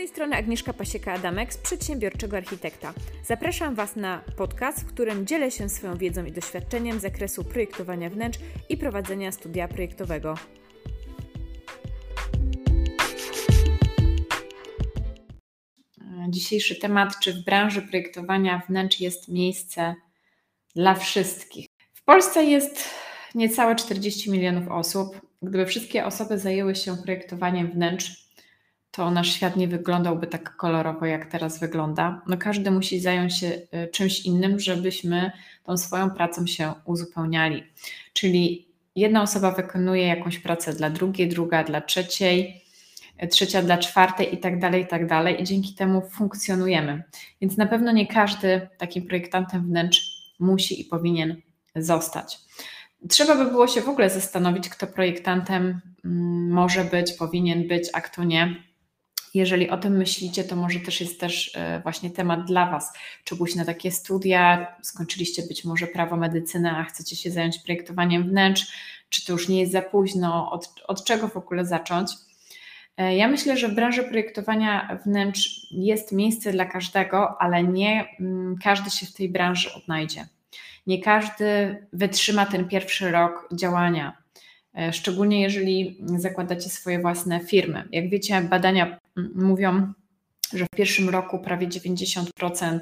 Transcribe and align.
tej 0.00 0.08
strony 0.08 0.36
Agnieszka 0.36 0.72
Pasieka-Adamek 0.72 1.52
z 1.52 1.58
Przedsiębiorczego 1.58 2.36
Architekta. 2.36 2.94
Zapraszam 3.24 3.74
Was 3.74 3.96
na 3.96 4.24
podcast, 4.36 4.80
w 4.80 4.86
którym 4.86 5.26
dzielę 5.26 5.50
się 5.50 5.68
swoją 5.68 5.96
wiedzą 5.96 6.24
i 6.24 6.32
doświadczeniem 6.32 6.98
z 6.98 7.02
zakresu 7.02 7.44
projektowania 7.44 8.10
wnętrz 8.10 8.38
i 8.68 8.76
prowadzenia 8.76 9.32
studia 9.32 9.68
projektowego. 9.68 10.34
Dzisiejszy 16.28 16.76
temat, 16.76 17.18
czy 17.22 17.32
w 17.32 17.44
branży 17.44 17.82
projektowania 17.82 18.62
wnętrz 18.68 19.00
jest 19.00 19.28
miejsce 19.28 19.94
dla 20.74 20.94
wszystkich. 20.94 21.66
W 21.94 22.04
Polsce 22.04 22.44
jest 22.44 22.84
niecałe 23.34 23.76
40 23.76 24.30
milionów 24.30 24.68
osób. 24.68 25.20
Gdyby 25.42 25.66
wszystkie 25.66 26.06
osoby 26.06 26.38
zajęły 26.38 26.74
się 26.74 26.96
projektowaniem 26.96 27.70
wnętrz, 27.70 28.29
to 29.00 29.10
nasz 29.10 29.34
świat 29.34 29.56
nie 29.56 29.68
wyglądałby 29.68 30.26
tak 30.26 30.56
kolorowo, 30.56 31.06
jak 31.06 31.26
teraz 31.26 31.60
wygląda. 31.60 32.22
No 32.26 32.36
każdy 32.36 32.70
musi 32.70 33.00
zająć 33.00 33.38
się 33.38 33.46
y, 33.46 33.88
czymś 33.92 34.20
innym, 34.20 34.60
żebyśmy 34.60 35.32
tą 35.64 35.76
swoją 35.76 36.10
pracą 36.10 36.46
się 36.46 36.72
uzupełniali. 36.84 37.64
Czyli 38.12 38.68
jedna 38.96 39.22
osoba 39.22 39.50
wykonuje 39.50 40.06
jakąś 40.06 40.38
pracę 40.38 40.72
dla 40.72 40.90
drugiej, 40.90 41.28
druga 41.28 41.64
dla 41.64 41.80
trzeciej, 41.80 42.62
y, 43.22 43.28
trzecia 43.28 43.62
dla 43.62 43.78
czwartej 43.78 44.34
i 44.34 44.38
tak 44.38 44.58
dalej, 44.58 44.82
i 44.82 44.86
tak 44.86 45.06
dalej. 45.06 45.42
I 45.42 45.44
dzięki 45.44 45.74
temu 45.74 46.02
funkcjonujemy. 46.10 47.02
Więc 47.40 47.56
na 47.56 47.66
pewno 47.66 47.92
nie 47.92 48.06
każdy 48.06 48.68
takim 48.78 49.06
projektantem 49.06 49.66
wnętrz 49.66 50.32
musi 50.38 50.80
i 50.80 50.84
powinien 50.84 51.36
zostać. 51.76 52.38
Trzeba 53.08 53.36
by 53.36 53.50
było 53.50 53.68
się 53.68 53.80
w 53.80 53.88
ogóle 53.88 54.10
zastanowić, 54.10 54.68
kto 54.68 54.86
projektantem 54.86 55.80
mm, 56.04 56.50
może 56.50 56.84
być, 56.84 57.12
powinien 57.12 57.68
być, 57.68 57.88
a 57.92 58.00
kto 58.00 58.24
nie 58.24 58.69
jeżeli 59.34 59.70
o 59.70 59.76
tym 59.76 59.96
myślicie, 59.96 60.44
to 60.44 60.56
może 60.56 60.80
też 60.80 61.00
jest 61.00 61.20
też 61.20 61.50
e, 61.54 61.80
właśnie 61.80 62.10
temat 62.10 62.44
dla 62.44 62.70
Was. 62.70 62.92
Czy 63.24 63.36
pójść 63.36 63.54
na 63.54 63.64
takie 63.64 63.90
studia, 63.90 64.66
skończyliście 64.82 65.42
być 65.42 65.64
może 65.64 65.86
prawo 65.86 66.16
medycyny, 66.16 66.70
a 66.70 66.84
chcecie 66.84 67.16
się 67.16 67.30
zająć 67.30 67.58
projektowaniem 67.58 68.28
wnętrz, 68.28 68.66
czy 69.08 69.26
to 69.26 69.32
już 69.32 69.48
nie 69.48 69.60
jest 69.60 69.72
za 69.72 69.82
późno, 69.82 70.50
od, 70.50 70.74
od 70.86 71.04
czego 71.04 71.28
w 71.28 71.36
ogóle 71.36 71.64
zacząć? 71.64 72.10
E, 72.96 73.16
ja 73.16 73.28
myślę, 73.28 73.56
że 73.56 73.68
w 73.68 73.74
branży 73.74 74.02
projektowania 74.02 74.98
wnętrz 75.06 75.66
jest 75.70 76.12
miejsce 76.12 76.52
dla 76.52 76.64
każdego, 76.64 77.42
ale 77.42 77.62
nie 77.62 78.16
mm, 78.20 78.56
każdy 78.64 78.90
się 78.90 79.06
w 79.06 79.12
tej 79.12 79.28
branży 79.28 79.74
odnajdzie. 79.74 80.26
Nie 80.86 81.02
każdy 81.02 81.76
wytrzyma 81.92 82.46
ten 82.46 82.68
pierwszy 82.68 83.10
rok 83.10 83.48
działania. 83.52 84.19
E, 84.78 84.92
szczególnie 84.92 85.42
jeżeli 85.42 85.98
zakładacie 86.16 86.68
swoje 86.70 86.98
własne 86.98 87.40
firmy. 87.40 87.88
Jak 87.92 88.10
wiecie, 88.10 88.40
badania 88.40 88.98
mówią, 89.34 89.92
że 90.52 90.64
w 90.64 90.76
pierwszym 90.76 91.08
roku 91.08 91.38
prawie 91.38 91.68
90% 91.68 92.80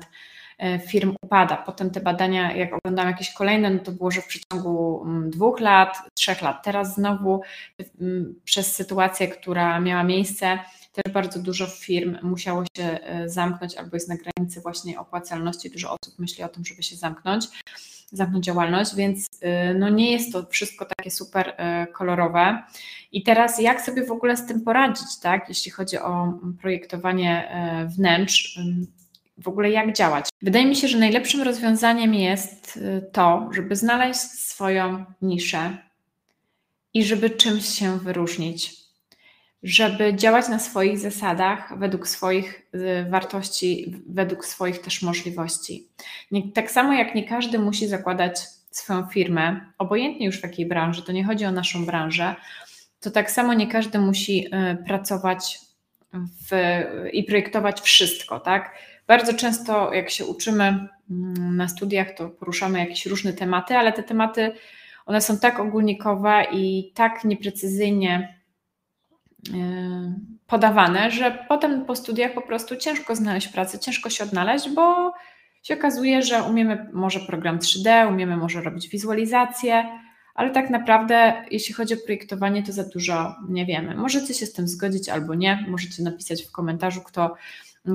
e, 0.59 0.79
firm 0.79 1.15
upada. 1.23 1.57
Potem 1.57 1.91
te 1.91 2.01
badania, 2.01 2.57
jak 2.57 2.75
oglądam 2.75 3.09
jakieś 3.09 3.33
kolejne, 3.33 3.71
no 3.71 3.79
to 3.79 3.93
było, 3.93 4.11
że 4.11 4.21
w 4.21 4.27
przeciągu 4.27 5.07
dwóch 5.27 5.61
lat, 5.61 5.99
trzech 6.15 6.43
lat. 6.43 6.65
Teraz 6.65 6.95
znowu 6.95 7.41
przez 8.45 8.75
sytuację, 8.75 9.29
która 9.29 9.81
miała 9.81 10.05
miejsce, 10.05 10.59
też 10.93 11.13
bardzo 11.13 11.43
dużo 11.43 11.67
firm 11.67 12.17
musiało 12.23 12.65
się 12.77 12.85
e, 12.85 13.29
zamknąć 13.29 13.75
albo 13.75 13.97
jest 13.97 14.09
na 14.09 14.17
granicy 14.17 14.61
właśnie 14.61 15.01
opłacalności. 15.01 15.71
Dużo 15.71 15.89
osób 15.89 16.19
myśli 16.19 16.45
o 16.45 16.49
tym, 16.49 16.65
żeby 16.65 16.83
się 16.83 16.97
zamknąć 16.97 17.47
zamknąć 18.13 18.45
działalność, 18.45 18.95
więc 18.95 19.27
y, 19.27 19.75
no 19.79 19.89
nie 19.89 20.13
jest 20.13 20.33
to 20.33 20.47
wszystko 20.47 20.85
takie 20.85 21.11
super 21.11 21.49
y, 21.49 21.93
kolorowe. 21.93 22.63
I 23.13 23.23
teraz 23.23 23.61
jak 23.61 23.81
sobie 23.81 24.05
w 24.05 24.11
ogóle 24.11 24.37
z 24.37 24.47
tym 24.47 24.61
poradzić, 24.61 25.19
tak, 25.23 25.49
jeśli 25.49 25.71
chodzi 25.71 25.99
o 25.99 26.33
projektowanie 26.61 27.53
y, 27.85 27.89
wnętrz, 27.89 28.61
w 29.39 29.49
ogóle 29.49 29.71
jak 29.71 29.93
działać? 29.93 30.29
Wydaje 30.43 30.67
mi 30.67 30.77
się, 30.77 30.89
że 30.89 30.99
najlepszym 30.99 31.43
rozwiązaniem 31.43 32.15
jest 32.15 32.79
to, 33.13 33.49
żeby 33.53 33.77
znaleźć 33.77 34.21
swoją 34.21 35.05
niszę 35.23 35.79
i 36.95 37.05
żeby 37.05 37.31
czymś 37.31 37.65
się 37.65 37.99
wyróżnić 37.99 38.88
żeby 39.63 40.15
działać 40.15 40.49
na 40.49 40.59
swoich 40.59 40.99
zasadach, 40.99 41.79
według 41.79 42.09
swoich 42.09 42.69
y, 42.75 43.11
wartości, 43.11 43.95
według 44.07 44.45
swoich 44.45 44.81
też 44.81 45.03
możliwości. 45.03 45.89
Nie, 46.31 46.53
tak 46.53 46.71
samo 46.71 46.93
jak 46.93 47.15
nie 47.15 47.29
każdy 47.29 47.59
musi 47.59 47.89
zakładać 47.89 48.41
swoją 48.71 49.07
firmę, 49.07 49.61
obojętnie 49.79 50.27
już 50.27 50.41
w 50.41 50.43
jakiej 50.43 50.67
branży, 50.67 51.03
to 51.03 51.13
nie 51.13 51.25
chodzi 51.25 51.45
o 51.45 51.53
naszą 51.53 51.87
branżę, 51.87 52.35
to 53.01 53.11
tak 53.11 53.31
samo 53.31 53.55
nie 53.55 53.67
każdy 53.67 53.99
musi 53.99 54.47
y, 54.47 54.85
pracować 54.87 55.59
w, 56.15 56.53
i 57.13 57.25
projektować 57.25 57.81
wszystko, 57.81 58.41
tak? 58.41 58.75
Bardzo 59.07 59.35
często, 59.35 59.93
jak 59.93 60.11
się 60.11 60.27
uczymy 60.27 60.65
mm, 60.65 61.57
na 61.57 61.69
studiach, 61.69 62.15
to 62.17 62.29
poruszamy 62.29 62.79
jakieś 62.79 63.07
różne 63.07 63.33
tematy, 63.33 63.77
ale 63.77 63.93
te 63.93 64.03
tematy, 64.03 64.53
one 65.07 65.21
są 65.21 65.39
tak 65.39 65.61
ogólnikowe 65.61 66.45
i 66.53 66.93
tak 66.95 67.25
nieprecyzyjnie 67.25 68.38
podawane, 70.47 71.11
że 71.11 71.45
potem 71.49 71.85
po 71.85 71.97
studiach 71.97 72.35
po 72.35 72.43
prostu 72.43 72.77
ciężko 72.77 73.17
znaleźć 73.17 73.49
pracę, 73.49 73.79
ciężko 73.79 74.11
się 74.11 74.25
odnaleźć, 74.25 74.71
bo 74.71 75.13
się 75.63 75.75
okazuje, 75.75 76.23
że 76.23 76.43
umiemy 76.43 76.91
może 76.93 77.21
program 77.21 77.59
3D, 77.59 78.09
umiemy 78.09 78.37
może 78.37 78.63
robić 78.63 78.89
wizualizację, 78.89 79.85
ale 80.35 80.51
tak 80.51 80.71
naprawdę, 80.71 81.45
jeśli 81.51 81.75
chodzi 81.75 81.95
o 81.95 81.97
projektowanie, 82.07 82.63
to 82.63 82.73
za 82.73 82.85
dużo 82.85 83.35
nie 83.49 83.67
wiemy. 83.67 83.95
Możecie 83.95 84.35
się 84.35 84.47
z 84.47 84.53
tym 84.53 84.69
zgodzić 84.69 85.09
albo 85.09 85.35
nie, 85.35 85.65
możecie 85.69 86.03
napisać 86.03 86.43
w 86.43 86.53
komentarzu, 86.53 87.01
kto 87.01 87.35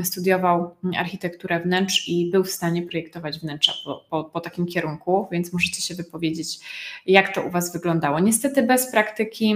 studiował 0.04 0.76
architekturę 0.98 1.60
wnętrz 1.60 2.08
i 2.08 2.30
był 2.32 2.44
w 2.44 2.52
stanie 2.52 2.82
projektować 2.82 3.40
wnętrza 3.40 3.74
po, 3.86 4.06
po, 4.10 4.24
po, 4.24 4.42
takim 4.42 4.66
kierunku, 4.66 5.28
więc 5.32 5.54
możecie 5.54 5.82
się 5.82 5.96
wypowiedzieć, 5.96 6.60
jak 7.06 7.36
to 7.36 7.44
u 7.44 7.50
Was 7.50 7.74
wyglądało. 7.74 8.20
Niestety 8.20 8.64
bez 8.64 8.92
praktyki 8.92 9.56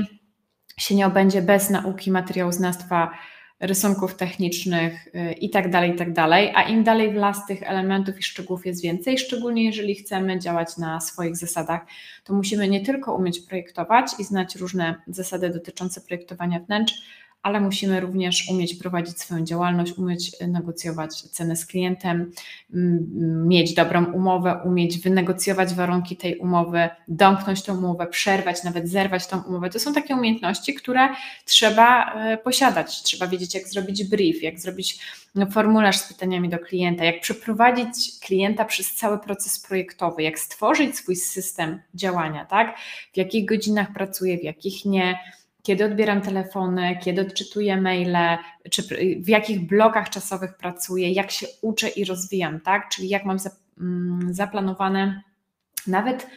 się 0.77 0.95
nie 0.95 1.07
obędzie 1.07 1.41
bez 1.41 1.69
nauki 1.69 2.11
materiałoznawstwa, 2.11 3.11
rysunków 3.59 4.15
technicznych 4.15 5.07
y, 5.07 5.33
i 5.33 5.49
tak 5.49 5.71
tak 5.95 6.13
a 6.55 6.63
im 6.63 6.83
dalej 6.83 7.11
w 7.11 7.15
las 7.15 7.45
tych 7.45 7.63
elementów 7.63 8.19
i 8.19 8.23
szczegółów 8.23 8.65
jest 8.65 8.81
więcej, 8.81 9.17
szczególnie 9.17 9.63
jeżeli 9.63 9.95
chcemy 9.95 10.39
działać 10.39 10.77
na 10.77 11.01
swoich 11.01 11.35
zasadach, 11.35 11.81
to 12.23 12.33
musimy 12.33 12.67
nie 12.67 12.85
tylko 12.85 13.16
umieć 13.16 13.39
projektować 13.39 14.11
i 14.19 14.23
znać 14.23 14.55
różne 14.55 14.95
zasady 15.07 15.49
dotyczące 15.49 16.01
projektowania 16.01 16.59
wnętrz, 16.59 16.93
ale 17.43 17.59
musimy 17.61 17.99
również 17.99 18.49
umieć 18.49 18.73
prowadzić 18.75 19.19
swoją 19.19 19.45
działalność, 19.45 19.93
umieć 19.97 20.35
negocjować 20.47 21.21
cenę 21.21 21.55
z 21.55 21.65
klientem, 21.65 22.31
mieć 23.45 23.73
dobrą 23.73 24.13
umowę, 24.13 24.61
umieć 24.65 24.99
wynegocjować 24.99 25.73
warunki 25.73 26.17
tej 26.17 26.37
umowy, 26.37 26.89
domknąć 27.07 27.63
tą 27.63 27.77
umowę, 27.77 28.07
przerwać, 28.07 28.63
nawet 28.63 28.89
zerwać 28.89 29.27
tą 29.27 29.41
umowę. 29.41 29.69
To 29.69 29.79
są 29.79 29.93
takie 29.93 30.15
umiejętności, 30.15 30.73
które 30.73 31.09
trzeba 31.45 32.13
e, 32.13 32.37
posiadać. 32.37 33.03
Trzeba 33.03 33.27
wiedzieć, 33.27 33.55
jak 33.55 33.67
zrobić 33.67 34.03
brief, 34.03 34.43
jak 34.43 34.59
zrobić 34.59 34.99
no, 35.35 35.45
formularz 35.45 35.97
z 35.97 36.13
pytaniami 36.13 36.49
do 36.49 36.59
klienta, 36.59 37.05
jak 37.05 37.21
przeprowadzić 37.21 38.19
klienta 38.19 38.65
przez 38.65 38.95
cały 38.95 39.19
proces 39.19 39.59
projektowy, 39.59 40.23
jak 40.23 40.39
stworzyć 40.39 40.95
swój 40.95 41.15
system 41.15 41.81
działania, 41.95 42.45
tak? 42.45 42.77
W 43.13 43.17
jakich 43.17 43.45
godzinach 43.45 43.93
pracuje, 43.93 44.37
w 44.37 44.43
jakich 44.43 44.85
nie 44.85 45.19
kiedy 45.67 45.85
odbieram 45.85 46.22
telefony, 46.22 46.97
kiedy 47.03 47.22
odczytuję 47.22 47.81
maile, 47.81 48.38
czy 48.72 48.83
w 49.23 49.29
jakich 49.29 49.67
blokach 49.67 50.09
czasowych 50.09 50.57
pracuję, 50.57 51.11
jak 51.11 51.31
się 51.31 51.47
uczę 51.61 51.89
i 51.89 52.05
rozwijam, 52.05 52.59
tak? 52.59 52.89
Czyli 52.89 53.09
jak 53.09 53.25
mam 53.25 53.38
mm, 53.79 54.33
zaplanowane 54.33 55.22
nawet 55.88 56.28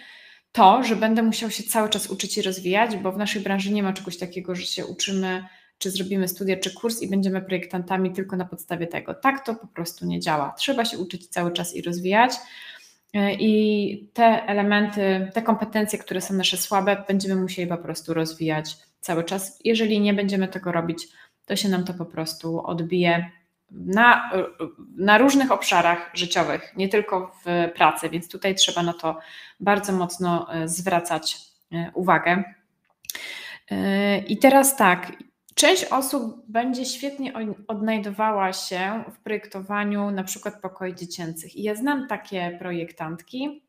to, 0.53 0.83
że 0.83 0.97
będę 0.97 1.23
musiał 1.23 1.51
się 1.51 1.63
cały 1.63 1.89
czas 1.89 2.11
uczyć 2.11 2.39
i 2.39 2.43
rozwijać, 2.43 2.97
bo 2.97 3.13
w 3.13 3.19
naszej 3.19 3.43
branży 3.43 3.73
nie 3.73 3.83
ma 3.83 3.93
czegoś 3.93 4.19
takiego, 4.19 4.55
że 4.55 4.63
się 4.63 4.87
uczymy, 4.87 5.45
czy 5.79 5.91
zrobimy 5.91 6.29
studia, 6.29 6.57
czy 6.57 6.75
kurs 6.75 7.03
i 7.03 7.11
będziemy 7.11 7.43
projektantami 7.43 8.13
tylko 8.13 8.37
na 8.37 8.45
podstawie 8.45 8.87
tego. 8.87 9.15
Tak 9.15 9.47
to 9.47 9.55
po 9.55 9.67
prostu 9.67 10.07
nie 10.07 10.21
działa. 10.21 10.55
Trzeba 10.59 10.85
się 10.85 10.99
uczyć 10.99 11.27
cały 11.27 11.53
czas 11.53 11.75
i 11.75 11.83
rozwijać. 11.83 12.33
E, 13.15 13.35
I 13.35 14.11
te 14.13 14.47
elementy, 14.47 15.31
te 15.35 15.43
kompetencje, 15.43 15.99
które 15.99 16.21
są 16.21 16.35
nasze 16.35 16.57
słabe, 16.57 17.05
będziemy 17.09 17.37
musieli 17.43 17.69
po 17.69 17.79
prostu 17.79 18.15
rozwijać 18.15 18.90
cały 19.01 19.25
czas. 19.25 19.59
Jeżeli 19.65 20.01
nie 20.01 20.15
będziemy 20.15 20.49
tego 20.49 20.73
robić, 20.73 21.09
to 21.47 21.57
się 21.57 21.69
nam 21.69 21.85
to 21.85 21.95
po 21.95 22.05
prostu 22.05 22.67
odbije 22.67 23.31
na, 23.71 24.31
na 24.97 25.19
różnych 25.19 25.53
obszarach 25.53 26.11
życiowych, 26.15 26.73
nie 26.77 26.89
tylko 26.89 27.37
w 27.45 27.73
pracy, 27.75 28.11
więc 28.11 28.29
tutaj 28.29 28.55
trzeba 28.55 28.83
na 28.83 28.93
to 28.93 29.19
bardzo 29.61 29.93
mocno 29.93 30.55
e, 30.55 30.69
zwracać 30.69 31.37
e, 31.73 31.91
uwagę. 31.95 32.45
I 34.29 34.39
teraz 34.39 34.77
tak, 34.77 35.13
Część 35.61 35.85
osób 35.85 36.43
będzie 36.49 36.85
świetnie 36.85 37.33
odnajdowała 37.69 38.53
się 38.53 39.05
w 39.13 39.19
projektowaniu 39.19 40.11
na 40.11 40.25
przykład 40.25 40.61
pokoi 40.61 40.95
dziecięcych. 40.95 41.57
I 41.57 41.63
ja 41.63 41.75
znam 41.75 42.09
takie 42.09 42.57
projektantki, 42.59 43.63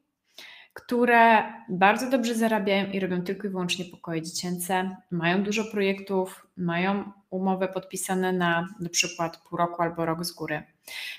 które 0.74 1.44
bardzo 1.70 2.10
dobrze 2.10 2.36
zarabiają 2.36 2.92
i 2.92 3.00
robią 3.00 3.22
tylko 3.22 3.48
i 3.48 3.50
wyłącznie 3.50 3.86
pokoje 3.86 4.22
dziecięce, 4.22 4.96
mają 5.12 5.44
dużo 5.44 5.66
projektów, 5.66 6.48
mają 6.58 7.12
umowy 7.30 7.68
podpisane 7.68 8.34
na 8.34 8.68
na 8.80 8.90
przykład 8.90 9.38
pół 9.38 9.58
roku 9.58 9.82
albo 9.82 10.06
rok 10.06 10.26
z 10.26 10.32
góry. 10.32 10.64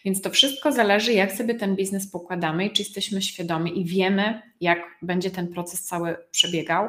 Więc 0.05 0.23
to 0.23 0.31
wszystko 0.31 0.73
zależy, 0.73 1.13
jak 1.13 1.33
sobie 1.33 1.55
ten 1.55 1.77
biznes 1.77 2.11
pokładamy 2.11 2.67
i 2.67 2.71
czy 2.71 2.83
jesteśmy 2.83 3.23
świadomi 3.23 3.81
i 3.81 3.85
wiemy, 3.85 4.43
jak 4.61 4.79
będzie 5.03 5.31
ten 5.31 5.49
proces 5.49 5.85
cały 5.85 6.17
przebiegał 6.31 6.89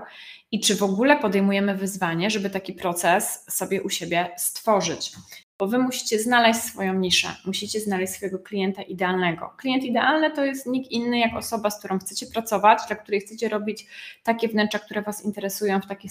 i 0.52 0.60
czy 0.60 0.76
w 0.76 0.84
ogóle 0.84 1.20
podejmujemy 1.20 1.76
wyzwanie, 1.76 2.30
żeby 2.30 2.50
taki 2.50 2.74
proces 2.74 3.46
sobie 3.50 3.82
u 3.82 3.90
siebie 3.90 4.30
stworzyć 4.38 5.12
bo 5.64 5.68
wy 5.68 5.78
musicie 5.78 6.20
znaleźć 6.20 6.60
swoją 6.60 6.94
niszę, 6.94 7.28
musicie 7.46 7.80
znaleźć 7.80 8.14
swojego 8.14 8.40
klienta 8.40 8.82
idealnego. 8.82 9.54
Klient 9.58 9.84
idealny 9.84 10.32
to 10.32 10.46
jest 10.46 10.66
nikt 10.66 10.92
inny 10.92 11.20
jak 11.20 11.36
osoba, 11.36 11.70
z 11.70 11.80
którą 11.80 12.00
chcecie 12.00 12.26
pracować, 12.26 12.80
dla 12.88 12.96
której 12.96 13.22
chcecie 13.22 13.50
robić 13.50 13.86
takie 14.24 14.48
wnętrza, 14.48 14.80
które 14.80 15.02
was 15.02 15.26
interesują 15.26 15.82
w 15.82 15.88
takiej 15.88 16.10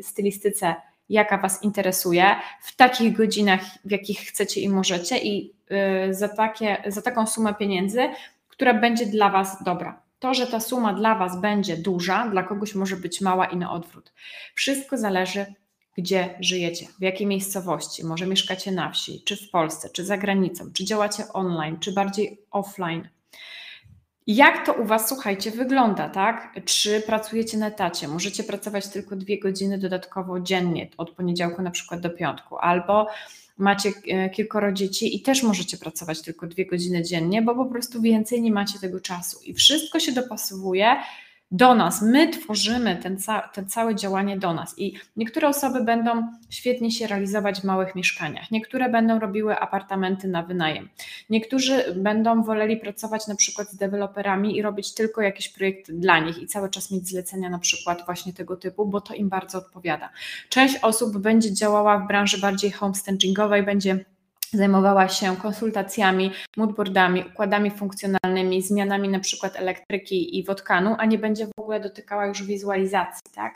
stylistyce, 0.00 0.74
jaka 1.08 1.38
was 1.38 1.62
interesuje, 1.62 2.24
w 2.62 2.76
takich 2.76 3.16
godzinach, 3.16 3.60
w 3.84 3.90
jakich 3.90 4.18
chcecie 4.18 4.60
i 4.60 4.68
możecie 4.68 5.18
i 5.18 5.54
yy, 6.06 6.14
za, 6.14 6.28
takie, 6.28 6.82
za 6.86 7.02
taką 7.02 7.26
sumę 7.26 7.54
pieniędzy, 7.54 8.00
która 8.48 8.74
będzie 8.74 9.06
dla 9.06 9.30
was 9.30 9.64
dobra. 9.64 10.02
To, 10.18 10.34
że 10.34 10.46
ta 10.46 10.60
suma 10.60 10.92
dla 10.92 11.14
Was 11.14 11.40
będzie 11.40 11.76
duża, 11.76 12.28
dla 12.28 12.42
kogoś 12.42 12.74
może 12.74 12.96
być 12.96 13.20
mała 13.20 13.46
i 13.46 13.56
na 13.56 13.72
odwrót. 13.72 14.12
Wszystko 14.54 14.96
zależy 14.96 15.46
gdzie 15.96 16.34
żyjecie, 16.40 16.86
w 16.98 17.02
jakiej 17.02 17.26
miejscowości, 17.26 18.04
może 18.04 18.26
mieszkacie 18.26 18.72
na 18.72 18.90
wsi, 18.90 19.22
czy 19.24 19.36
w 19.36 19.50
Polsce, 19.50 19.90
czy 19.90 20.04
za 20.04 20.16
granicą, 20.16 20.72
czy 20.72 20.84
działacie 20.84 21.24
online, 21.32 21.78
czy 21.78 21.92
bardziej 21.92 22.42
offline. 22.50 23.08
Jak 24.26 24.66
to 24.66 24.72
u 24.72 24.84
Was, 24.84 25.08
słuchajcie, 25.08 25.50
wygląda, 25.50 26.08
tak? 26.08 26.60
Czy 26.64 27.00
pracujecie 27.00 27.58
na 27.58 27.66
etacie? 27.66 28.08
Możecie 28.08 28.44
pracować 28.44 28.88
tylko 28.88 29.16
dwie 29.16 29.38
godziny 29.38 29.78
dodatkowo 29.78 30.40
dziennie, 30.40 30.88
od 30.96 31.10
poniedziałku 31.10 31.62
na 31.62 31.70
przykład 31.70 32.00
do 32.00 32.10
piątku, 32.10 32.56
albo 32.58 33.06
macie 33.58 33.92
e, 34.08 34.30
kilkoro 34.30 34.72
dzieci 34.72 35.16
i 35.16 35.22
też 35.22 35.42
możecie 35.42 35.76
pracować 35.76 36.22
tylko 36.22 36.46
dwie 36.46 36.66
godziny 36.66 37.02
dziennie, 37.02 37.42
bo 37.42 37.54
po 37.54 37.66
prostu 37.66 38.02
więcej 38.02 38.42
nie 38.42 38.52
macie 38.52 38.78
tego 38.78 39.00
czasu. 39.00 39.40
I 39.44 39.54
wszystko 39.54 40.00
się 40.00 40.12
dopasowuje 40.12 40.96
do 41.50 41.74
nas. 41.74 42.02
My 42.02 42.28
tworzymy 42.28 42.96
ten, 42.96 43.18
ca 43.18 43.50
całe 43.68 43.94
działanie 43.94 44.38
do 44.38 44.54
nas. 44.54 44.78
I 44.78 44.94
niektóre 45.16 45.48
osoby 45.48 45.84
będą 45.84 46.28
świetnie 46.50 46.90
się 46.90 47.06
realizować 47.06 47.60
w 47.60 47.64
małych 47.64 47.94
mieszkaniach, 47.94 48.50
niektóre 48.50 48.88
będą 48.88 49.18
robiły 49.18 49.58
apartamenty 49.58 50.28
na 50.28 50.42
wynajem, 50.42 50.88
niektórzy 51.30 51.94
będą 51.96 52.42
woleli 52.42 52.76
pracować 52.76 53.26
na 53.26 53.34
przykład 53.34 53.70
z 53.70 53.76
deweloperami 53.76 54.56
i 54.56 54.62
robić 54.62 54.94
tylko 54.94 55.22
jakiś 55.22 55.48
projekt 55.48 55.92
dla 55.92 56.18
nich 56.18 56.38
i 56.38 56.46
cały 56.46 56.70
czas 56.70 56.90
mieć 56.90 57.08
zlecenia 57.08 57.50
na 57.50 57.58
przykład 57.58 58.02
właśnie 58.06 58.32
tego 58.32 58.56
typu, 58.56 58.86
bo 58.86 59.00
to 59.00 59.14
im 59.14 59.28
bardzo 59.28 59.58
odpowiada. 59.58 60.10
Część 60.48 60.76
osób 60.82 61.18
będzie 61.18 61.54
działała 61.54 61.98
w 61.98 62.06
branży 62.06 62.38
bardziej 62.38 62.70
homestagingowej, 62.70 63.62
będzie 63.62 64.04
zajmowała 64.52 65.08
się 65.08 65.36
konsultacjami, 65.36 66.32
moodboardami, 66.56 67.24
układami 67.32 67.70
funkcjonalnymi, 67.70 68.62
zmianami 68.62 69.08
na 69.08 69.20
przykład 69.20 69.56
elektryki 69.56 70.38
i 70.38 70.44
wodkanu, 70.44 70.96
a 70.98 71.04
nie 71.04 71.18
będzie 71.18 71.46
w 71.46 71.60
ogóle 71.60 71.80
dotykała 71.80 72.26
już 72.26 72.42
wizualizacji. 72.42 73.22
Tak? 73.34 73.54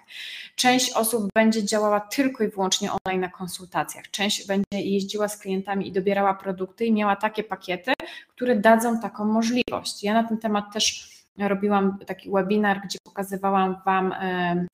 Część 0.57 0.93
osób 0.93 1.29
będzie 1.35 1.65
działała 1.65 2.01
tylko 2.01 2.45
i 2.45 2.49
wyłącznie 2.49 2.91
online 2.93 3.21
na 3.21 3.29
konsultacjach, 3.29 4.11
część 4.11 4.47
będzie 4.47 4.65
jeździła 4.73 5.29
z 5.29 5.39
klientami 5.39 5.89
i 5.89 5.93
dobierała 5.93 6.35
produkty 6.35 6.85
i 6.85 6.93
miała 6.93 7.17
takie 7.17 7.45
pakiety, 7.45 7.93
które 8.29 8.57
dadzą 8.57 9.01
taką 9.01 9.25
możliwość. 9.25 10.05
Ja 10.05 10.15
na 10.15 10.29
ten 10.29 10.39
temat 10.39 10.73
też 10.73 11.15
robiłam 11.39 11.99
taki 12.07 12.31
webinar, 12.31 12.81
gdzie 12.85 12.99
pokazywałam 13.05 13.77
Wam, 13.87 14.15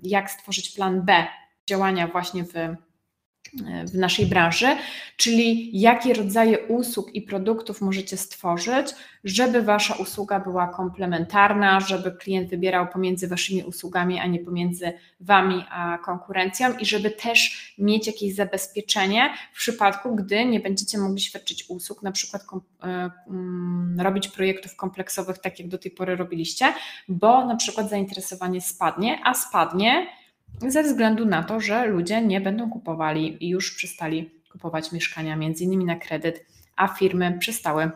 jak 0.03 0.31
stworzyć 0.31 0.75
plan 0.75 1.03
B 1.03 1.27
działania 1.69 2.09
właśnie 2.09 2.45
w 2.45 2.55
w 3.87 3.95
naszej 3.95 4.27
branży, 4.27 4.67
czyli 5.17 5.81
jakie 5.81 6.15
rodzaje 6.15 6.59
usług 6.59 7.15
i 7.15 7.23
produktów 7.23 7.81
możecie 7.81 8.17
stworzyć, 8.17 8.95
żeby 9.25 9.63
wasza 9.63 9.95
usługa 9.95 10.41
była 10.41 10.69
komplementarna, 10.69 11.81
żeby 11.81 12.13
klient 12.13 12.51
wybierał 12.51 12.89
pomiędzy 12.89 13.29
waszymi 13.29 13.63
usługami, 13.63 14.19
a 14.19 14.27
nie 14.27 14.39
pomiędzy 14.39 14.93
wami 15.21 15.65
a 15.71 15.99
konkurencją 15.99 16.79
i 16.79 16.87
żeby 16.87 17.11
też 17.11 17.75
mieć 17.79 18.07
jakieś 18.07 18.35
zabezpieczenie 18.35 19.35
w 19.53 19.57
przypadku, 19.57 20.17
gdy 20.17 20.45
nie 20.45 20.61
będziecie 20.61 20.99
mogli 20.99 21.21
świadczyć 21.21 21.65
usług, 21.69 22.03
na 22.03 22.13
przykład 22.13 22.43
e, 22.83 23.11
mm, 23.29 24.01
robić 24.01 24.29
projektów 24.29 24.77
kompleksowych, 24.77 25.39
tak 25.39 25.59
jak 25.59 25.69
do 25.69 25.79
tej 25.79 25.91
pory 25.91 26.17
robiliście, 26.17 26.75
bo 27.09 27.47
na 27.47 27.57
przykład 27.57 27.91
zainteresowanie 27.91 28.61
spadnie, 28.61 29.19
a 29.25 29.35
spadnie 29.35 30.20
ze 30.69 30.83
względu 30.83 31.27
na 31.27 31.43
to, 31.43 31.61
że 31.61 31.87
ludzie 31.87 32.23
nie 32.23 32.41
będą 32.41 32.71
kupowali 32.71 33.45
i 33.45 33.49
już 33.49 33.77
przestali 33.77 34.31
kupować 34.53 34.93
mieszkania, 34.93 35.37
między 35.37 35.65
innymi 35.65 35.85
na 35.85 35.97
kredyt, 35.97 36.47
a 36.77 36.89
firmy 36.89 37.39
przestały 37.39 37.91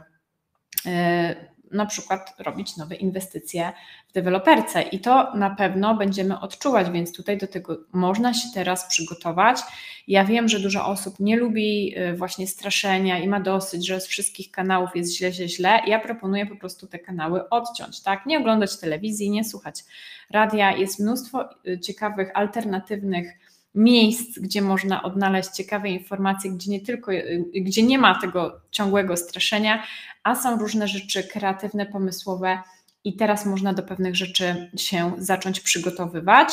e, 0.87 1.54
na 1.71 1.87
przykład 1.87 2.35
robić 2.39 2.77
nowe 2.77 2.95
inwestycje 2.95 3.73
w 4.09 4.13
deweloperce 4.13 4.83
i 4.83 5.01
to 5.01 5.35
na 5.35 5.51
pewno 5.51 5.95
będziemy 5.95 6.41
odczuwać, 6.41 6.91
więc 6.91 7.13
tutaj 7.13 7.39
do 7.39 7.47
tego 7.47 7.77
można 7.93 8.35
się 8.35 8.49
teraz 8.55 8.89
przygotować. 8.89 9.59
Ja 10.09 10.25
wiem, 10.25 10.49
że 10.49 10.61
dużo 10.61 10.87
osób 10.87 11.21
nie 11.21 11.37
lubi 11.37 11.99
y, 11.99 12.17
właśnie 12.17 12.47
straszenia 12.47 13.19
i 13.19 13.29
ma 13.29 13.41
dosyć, 13.41 13.87
że 13.87 14.01
z 14.01 14.07
wszystkich 14.07 14.51
kanałów 14.51 14.91
jest 14.95 15.17
źle, 15.17 15.33
źle, 15.33 15.49
źle. 15.49 15.81
Ja 15.87 15.99
proponuję 15.99 16.47
po 16.47 16.57
prostu 16.57 16.87
te 16.87 16.99
kanały 16.99 17.49
odciąć, 17.49 18.03
tak? 18.03 18.27
Nie 18.27 18.39
oglądać 18.39 18.81
telewizji, 18.81 19.31
nie 19.31 19.45
słuchać 19.45 19.85
radia. 20.31 20.77
Jest 20.77 21.01
mnóstwo 21.01 21.49
y, 21.69 21.81
ciekawych, 21.81 22.31
alternatywnych 22.35 23.27
miejsc, 23.75 24.39
gdzie 24.39 24.63
można 24.63 25.03
odnaleźć 25.03 25.51
ciekawe 25.51 25.89
informacje, 25.89 26.51
gdzie 26.51 26.71
nie 26.71 26.81
tylko, 26.81 27.13
y, 27.13 27.45
gdzie 27.55 27.83
nie 27.83 27.99
ma 27.99 28.21
tego 28.21 28.61
ciągłego 28.71 29.17
straszenia, 29.17 29.83
a 30.25 30.35
są 30.35 30.59
różne 30.59 30.89
rzeczy 30.89 31.25
kreatywne, 31.25 31.87
pomysłowe 31.87 32.59
i 33.05 33.17
teraz 33.17 33.47
można 33.47 33.73
do 33.73 33.83
pewnych 33.83 34.17
rzeczy 34.17 34.71
się 34.77 35.13
zacząć 35.19 35.61
przygotowywać, 35.61 36.49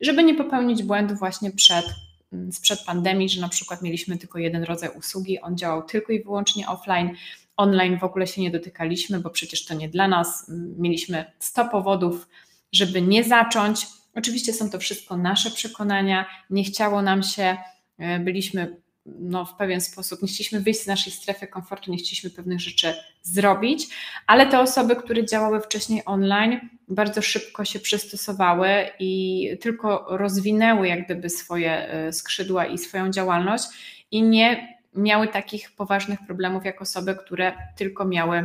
żeby 0.00 0.24
nie 0.24 0.34
popełnić 0.34 0.82
błędu 0.82 1.14
właśnie 1.14 1.50
przed 1.50 1.86
mm, 2.32 2.52
sprzed 2.52 2.84
pandemii, 2.84 3.28
że 3.28 3.40
na 3.40 3.48
przykład 3.48 3.82
mieliśmy 3.82 4.18
tylko 4.18 4.38
jeden 4.38 4.62
rodzaj 4.64 4.90
usługi, 4.98 5.40
on 5.40 5.58
działał 5.58 5.82
tylko 5.82 6.12
i 6.12 6.22
wyłącznie 6.22 6.68
offline, 6.68 7.10
online 7.56 7.98
w 7.98 8.04
ogóle 8.04 8.26
się 8.26 8.42
nie 8.42 8.50
dotykaliśmy, 8.50 9.20
bo 9.20 9.30
przecież 9.30 9.64
to 9.64 9.74
nie 9.74 9.88
dla 9.88 10.08
nas. 10.08 10.50
Mieliśmy 10.78 11.32
100 11.38 11.64
powodów, 11.68 12.28
żeby 12.72 13.02
nie 13.02 13.24
zacząć. 13.24 13.86
Oczywiście 14.14 14.52
są 14.52 14.70
to 14.70 14.78
wszystko 14.78 15.16
nasze 15.16 15.50
przekonania, 15.50 16.26
nie 16.50 16.64
chciało 16.64 17.02
nam 17.02 17.22
się, 17.22 17.56
e, 17.98 18.18
byliśmy 18.18 18.76
no, 19.06 19.44
w 19.44 19.54
pewien 19.54 19.80
sposób, 19.80 20.22
nie 20.22 20.28
chcieliśmy 20.28 20.60
wyjść 20.60 20.82
z 20.82 20.86
naszej 20.86 21.12
strefy 21.12 21.46
komfortu, 21.46 21.90
nie 21.90 21.98
chcieliśmy 21.98 22.30
pewnych 22.30 22.60
rzeczy 22.60 22.94
zrobić, 23.22 23.88
ale 24.26 24.46
te 24.46 24.60
osoby, 24.60 24.96
które 24.96 25.24
działały 25.24 25.60
wcześniej 25.60 26.02
online, 26.06 26.60
bardzo 26.88 27.22
szybko 27.22 27.64
się 27.64 27.80
przystosowały 27.80 28.68
i 28.98 29.50
tylko 29.60 30.06
rozwinęły 30.08 30.88
jak 30.88 31.04
gdyby 31.04 31.30
swoje 31.30 31.88
e, 31.88 32.12
skrzydła 32.12 32.66
i 32.66 32.78
swoją 32.78 33.10
działalność 33.10 33.64
i 34.10 34.22
nie 34.22 34.76
miały 34.94 35.28
takich 35.28 35.70
poważnych 35.76 36.18
problemów 36.26 36.64
jak 36.64 36.82
osoby, 36.82 37.14
które 37.14 37.52
tylko 37.76 38.04
miały 38.04 38.38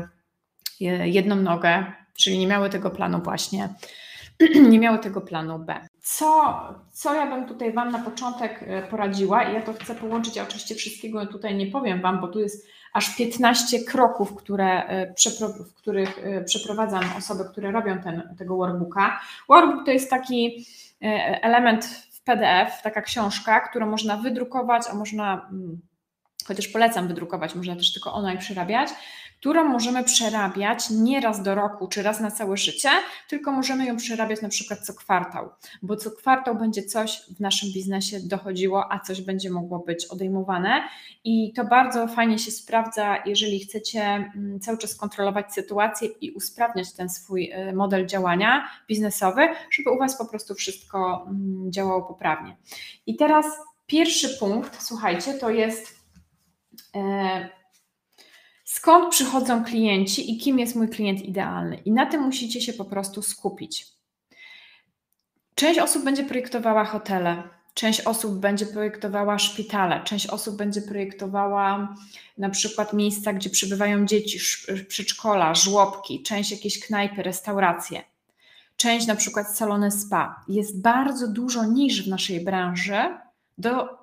e, 0.81 1.09
jedną 1.09 1.35
nogę, 1.35 1.85
czyli 2.13 2.37
nie 2.37 2.47
miały 2.47 2.69
tego 2.69 2.89
planu 2.89 3.21
właśnie 3.23 3.69
nie 4.71 4.79
miały 4.79 4.99
tego 4.99 5.21
planu 5.21 5.59
B. 5.59 5.87
Co, 6.01 6.55
co 6.91 7.13
ja 7.13 7.27
bym 7.27 7.47
tutaj 7.47 7.73
Wam 7.73 7.91
na 7.91 7.99
początek 7.99 8.63
e, 8.67 8.81
poradziła, 8.81 9.43
i 9.43 9.53
ja 9.53 9.61
to 9.61 9.73
chcę 9.73 9.95
połączyć, 9.95 10.35
ja 10.35 10.43
oczywiście 10.43 10.75
wszystkiego 10.75 11.25
tutaj 11.25 11.55
nie 11.55 11.67
powiem 11.67 12.01
Wam, 12.01 12.21
bo 12.21 12.27
tu 12.27 12.39
jest 12.39 12.67
aż 12.93 13.15
15 13.15 13.79
kroków, 13.83 14.35
które, 14.35 14.85
e, 14.85 15.13
w 15.69 15.73
których 15.73 16.19
e, 16.25 16.43
przeprowadzam 16.43 17.03
osoby, 17.17 17.43
które 17.51 17.71
robią 17.71 18.01
ten, 18.01 18.35
tego 18.37 18.57
workbooka. 18.57 19.19
Workbook 19.47 19.85
to 19.85 19.91
jest 19.91 20.09
taki 20.09 20.65
element 21.41 21.85
w 21.85 22.23
PDF, 22.23 22.81
taka 22.83 23.01
książka, 23.01 23.59
którą 23.59 23.89
można 23.89 24.17
wydrukować, 24.17 24.83
a 24.91 24.93
można, 24.93 25.49
mm, 25.51 25.81
chociaż 26.47 26.67
polecam 26.67 27.07
wydrukować, 27.07 27.55
można 27.55 27.75
też 27.75 27.93
tylko 27.93 28.13
online 28.13 28.37
przerabiać, 28.37 28.89
którą 29.41 29.63
możemy 29.63 30.03
przerabiać 30.03 30.89
nie 30.89 31.21
raz 31.21 31.43
do 31.43 31.55
roku 31.55 31.87
czy 31.87 32.03
raz 32.03 32.19
na 32.19 32.31
całe 32.31 32.57
życie, 32.57 32.89
tylko 33.27 33.51
możemy 33.51 33.85
ją 33.85 33.97
przerabiać 33.97 34.41
na 34.41 34.49
przykład 34.49 34.79
co 34.79 34.93
kwartał, 34.93 35.49
bo 35.81 35.95
co 35.95 36.11
kwartał 36.11 36.55
będzie 36.55 36.83
coś 36.83 37.21
w 37.37 37.39
naszym 37.39 37.69
biznesie 37.73 38.19
dochodziło, 38.19 38.93
a 38.93 38.99
coś 38.99 39.21
będzie 39.21 39.49
mogło 39.49 39.79
być 39.79 40.05
odejmowane 40.05 40.83
i 41.23 41.53
to 41.53 41.65
bardzo 41.65 42.07
fajnie 42.07 42.39
się 42.39 42.51
sprawdza, 42.51 43.17
jeżeli 43.25 43.59
chcecie 43.59 44.01
mm, 44.01 44.59
cały 44.59 44.77
czas 44.77 44.95
kontrolować 44.95 45.53
sytuację 45.53 46.07
i 46.07 46.31
usprawniać 46.31 46.93
ten 46.93 47.09
swój 47.09 47.51
y, 47.53 47.73
model 47.73 48.05
działania 48.05 48.67
biznesowy, 48.87 49.47
żeby 49.71 49.91
u 49.91 49.99
Was 49.99 50.17
po 50.17 50.25
prostu 50.25 50.55
wszystko 50.55 51.25
mm, 51.27 51.71
działało 51.71 52.01
poprawnie. 52.01 52.57
I 53.05 53.15
teraz 53.15 53.45
pierwszy 53.85 54.39
punkt, 54.39 54.83
słuchajcie, 54.83 55.33
to 55.33 55.49
jest 55.49 55.95
e, 56.95 57.60
skąd 58.73 59.11
przychodzą 59.11 59.63
klienci 59.63 60.31
i 60.31 60.37
kim 60.37 60.59
jest 60.59 60.75
mój 60.75 60.89
klient 60.89 61.21
idealny. 61.21 61.75
I 61.85 61.91
na 61.91 62.05
tym 62.05 62.21
musicie 62.21 62.61
się 62.61 62.73
po 62.73 62.85
prostu 62.85 63.21
skupić. 63.21 63.87
Część 65.55 65.79
osób 65.79 66.03
będzie 66.03 66.23
projektowała 66.23 66.85
hotele, 66.85 67.43
część 67.73 68.01
osób 68.01 68.39
będzie 68.39 68.65
projektowała 68.65 69.39
szpitale, 69.39 70.03
część 70.03 70.27
osób 70.27 70.55
będzie 70.55 70.81
projektowała 70.81 71.95
na 72.37 72.49
przykład 72.49 72.93
miejsca, 72.93 73.33
gdzie 73.33 73.49
przybywają 73.49 74.05
dzieci, 74.05 74.39
przedszkola, 74.87 75.55
żłobki, 75.55 76.23
część 76.23 76.51
jakieś 76.51 76.79
knajpy, 76.79 77.23
restauracje, 77.23 78.03
część 78.77 79.07
na 79.07 79.15
przykład 79.15 79.57
salony 79.57 79.91
spa. 79.91 80.43
Jest 80.47 80.81
bardzo 80.81 81.27
dużo 81.27 81.65
niż 81.65 82.05
w 82.05 82.09
naszej 82.09 82.43
branży 82.43 83.17
do 83.57 84.00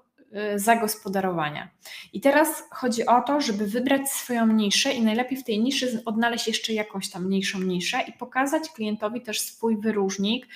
zagospodarowania. 0.57 1.69
I 2.13 2.21
teraz 2.21 2.65
chodzi 2.71 3.07
o 3.07 3.21
to, 3.21 3.41
żeby 3.41 3.67
wybrać 3.67 4.09
swoją 4.11 4.47
niszę 4.47 4.93
i 4.93 5.03
najlepiej 5.03 5.39
w 5.39 5.45
tej 5.45 5.61
niszy 5.61 6.03
odnaleźć 6.05 6.49
jeszcze 6.49 6.73
jakąś 6.73 7.11
tam 7.11 7.27
mniejszą 7.27 7.61
niszę 7.61 7.99
i 8.09 8.13
pokazać 8.13 8.71
klientowi 8.71 9.21
też 9.21 9.41
swój 9.41 9.81
wyróżnik, 9.81 10.47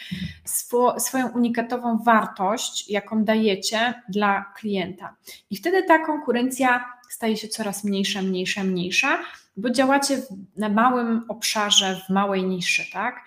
swo, 0.45 1.00
swoją 1.00 1.29
unikatową 1.29 1.99
wartość, 1.99 2.91
jaką 2.91 3.25
dajecie 3.25 4.02
dla 4.09 4.52
klienta. 4.57 5.17
I 5.50 5.57
wtedy 5.57 5.83
ta 5.83 5.99
konkurencja 5.99 6.85
staje 7.11 7.37
się 7.37 7.49
coraz 7.49 7.85
mniejsza, 7.85 8.23
mniejsza, 8.23 8.64
mniejsza, 8.64 9.19
bo 9.57 9.71
działacie 9.71 10.23
na 10.57 10.69
małym 10.69 11.25
obszarze, 11.29 12.00
w 12.07 12.12
małej 12.12 12.45
niszy, 12.45 12.93
tak? 12.93 13.25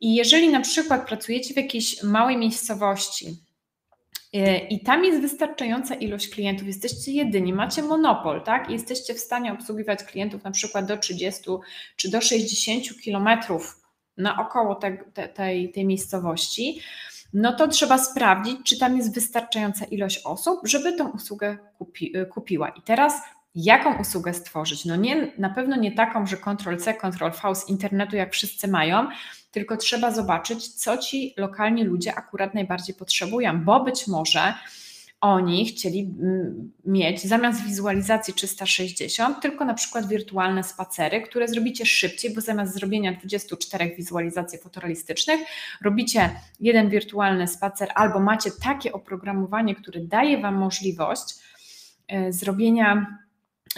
I 0.00 0.14
jeżeli 0.14 0.48
na 0.48 0.60
przykład 0.60 1.06
pracujecie 1.06 1.54
w 1.54 1.56
jakiejś 1.56 2.02
małej 2.02 2.36
miejscowości, 2.36 3.36
I 4.70 4.80
tam 4.80 5.04
jest 5.04 5.20
wystarczająca 5.20 5.94
ilość 5.94 6.28
klientów, 6.28 6.66
jesteście 6.66 7.12
jedyni, 7.12 7.52
macie 7.52 7.82
monopol, 7.82 8.42
tak? 8.42 8.70
jesteście 8.70 9.14
w 9.14 9.20
stanie 9.20 9.52
obsługiwać 9.52 10.04
klientów 10.04 10.44
na 10.44 10.50
przykład 10.50 10.86
do 10.86 10.96
30 10.96 11.42
czy 11.96 12.10
do 12.10 12.20
60 12.20 13.00
kilometrów 13.02 13.80
naokoło 14.16 14.74
te, 14.74 14.96
te, 15.14 15.28
tej, 15.28 15.72
tej 15.72 15.86
miejscowości, 15.86 16.80
no 17.32 17.52
to 17.52 17.68
trzeba 17.68 17.98
sprawdzić, 17.98 18.58
czy 18.64 18.78
tam 18.78 18.96
jest 18.96 19.14
wystarczająca 19.14 19.84
ilość 19.84 20.20
osób, 20.24 20.60
żeby 20.64 20.92
tą 20.92 21.10
usługę 21.10 21.58
kupi, 21.78 22.16
e, 22.16 22.26
kupiła. 22.26 22.68
I 22.68 22.82
teraz 22.82 23.22
jaką 23.54 24.00
usługę 24.00 24.34
stworzyć? 24.34 24.84
No 24.84 24.96
nie, 24.96 25.32
na 25.38 25.50
pewno 25.50 25.76
nie 25.76 25.92
taką, 25.92 26.26
że 26.26 26.36
Ctrl-C, 26.36 26.94
Ctrl-V 26.94 27.54
z 27.54 27.68
internetu, 27.68 28.16
jak 28.16 28.32
wszyscy 28.32 28.68
mają, 28.68 29.08
tylko 29.50 29.76
trzeba 29.76 30.10
zobaczyć, 30.10 30.68
co 30.68 30.98
ci 30.98 31.34
lokalni 31.36 31.84
ludzie 31.84 32.14
akurat 32.14 32.54
najbardziej 32.54 32.94
potrzebują, 32.94 33.64
bo 33.64 33.84
być 33.84 34.06
może 34.06 34.54
oni 35.20 35.66
chcieli 35.66 36.00
mm, 36.00 36.72
mieć 36.84 37.22
zamiast 37.22 37.64
wizualizacji 37.64 38.34
360 38.34 39.40
tylko 39.42 39.64
na 39.64 39.74
przykład 39.74 40.08
wirtualne 40.08 40.64
spacery, 40.64 41.22
które 41.22 41.48
zrobicie 41.48 41.86
szybciej, 41.86 42.34
bo 42.34 42.40
zamiast 42.40 42.74
zrobienia 42.74 43.12
24 43.12 43.96
wizualizacji 43.96 44.58
fotorealistycznych 44.58 45.40
robicie 45.82 46.30
jeden 46.60 46.88
wirtualny 46.88 47.48
spacer 47.48 47.88
albo 47.94 48.20
macie 48.20 48.50
takie 48.62 48.92
oprogramowanie, 48.92 49.74
które 49.74 50.00
daje 50.00 50.42
Wam 50.42 50.54
możliwość 50.54 51.34
e, 52.08 52.32
zrobienia 52.32 53.18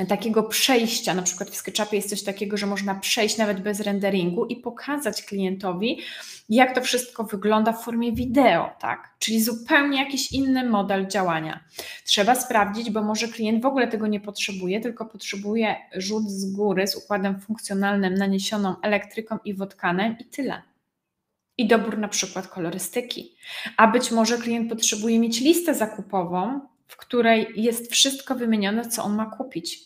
takiego 0.08 0.42
przejścia, 0.42 1.14
na 1.14 1.22
przykład 1.22 1.50
w 1.50 1.56
SketchUpie 1.56 1.96
jest 1.96 2.11
coś 2.11 2.22
takiego, 2.22 2.56
że 2.56 2.66
można 2.66 2.94
przejść 2.94 3.37
nawet 3.37 3.61
bez 3.61 3.80
renderingu 3.80 4.46
i 4.46 4.56
pokazać 4.56 5.22
klientowi, 5.22 6.00
jak 6.49 6.75
to 6.75 6.80
wszystko 6.80 7.25
wygląda 7.25 7.72
w 7.72 7.84
formie 7.84 8.12
wideo, 8.12 8.70
tak? 8.80 9.14
Czyli 9.18 9.42
zupełnie 9.42 9.99
jakiś 9.99 10.32
inny 10.32 10.70
model 10.70 11.06
działania. 11.06 11.64
Trzeba 12.04 12.34
sprawdzić, 12.34 12.90
bo 12.90 13.02
może 13.02 13.28
klient 13.28 13.62
w 13.62 13.66
ogóle 13.66 13.88
tego 13.88 14.06
nie 14.06 14.20
potrzebuje, 14.20 14.80
tylko 14.80 15.06
potrzebuje 15.06 15.76
rzut 15.96 16.30
z 16.30 16.52
góry 16.52 16.87
z 16.87 16.96
układem 16.96 17.40
funkcjonalnym 17.40 18.14
naniesioną 18.14 18.75
elektryką 18.82 19.38
i 19.44 19.54
wodkanem 19.54 20.16
i 20.18 20.25
tyle. 20.25 20.62
I 21.58 21.66
dobór 21.66 21.99
na 21.99 22.08
przykład 22.08 22.49
kolorystyki. 22.49 23.37
A 23.76 23.88
być 23.88 24.11
może 24.11 24.38
klient 24.38 24.68
potrzebuje 24.70 25.18
mieć 25.18 25.40
listę 25.40 25.75
zakupową, 25.75 26.61
w 26.92 26.96
której 26.96 27.52
jest 27.54 27.92
wszystko 27.92 28.34
wymienione, 28.34 28.88
co 28.88 29.04
on 29.04 29.14
ma 29.14 29.26
kupić. 29.26 29.78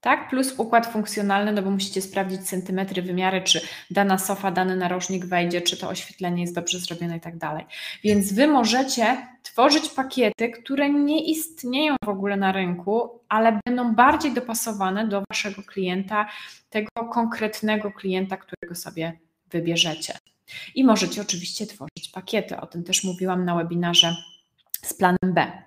Tak? 0.00 0.30
Plus 0.30 0.54
układ 0.58 0.86
funkcjonalny, 0.86 1.52
no 1.52 1.62
bo 1.62 1.70
musicie 1.70 2.02
sprawdzić 2.02 2.40
centymetry, 2.40 3.02
wymiary, 3.02 3.42
czy 3.42 3.60
dana 3.90 4.18
sofa, 4.18 4.50
dany 4.50 4.76
narożnik 4.76 5.26
wejdzie, 5.26 5.60
czy 5.60 5.76
to 5.76 5.88
oświetlenie 5.88 6.42
jest 6.42 6.54
dobrze 6.54 6.78
zrobione 6.78 7.16
i 7.16 7.20
tak 7.20 7.36
dalej. 7.36 7.64
Więc 8.04 8.32
Wy 8.32 8.46
możecie 8.46 9.26
tworzyć 9.42 9.88
pakiety, 9.88 10.50
które 10.50 10.90
nie 10.90 11.24
istnieją 11.24 11.96
w 12.04 12.08
ogóle 12.08 12.36
na 12.36 12.52
rynku, 12.52 13.20
ale 13.28 13.60
będą 13.66 13.94
bardziej 13.94 14.34
dopasowane 14.34 15.08
do 15.08 15.22
Waszego 15.30 15.62
klienta, 15.62 16.28
tego 16.70 16.90
konkretnego 17.12 17.92
klienta, 17.92 18.36
którego 18.36 18.74
sobie 18.74 19.18
wybierzecie. 19.50 20.18
I 20.74 20.84
możecie 20.84 21.20
oczywiście 21.22 21.66
tworzyć 21.66 22.08
pakiety. 22.14 22.60
O 22.60 22.66
tym 22.66 22.84
też 22.84 23.04
mówiłam 23.04 23.44
na 23.44 23.56
webinarze 23.56 24.16
z 24.82 24.94
planem 24.94 25.34
B. 25.34 25.66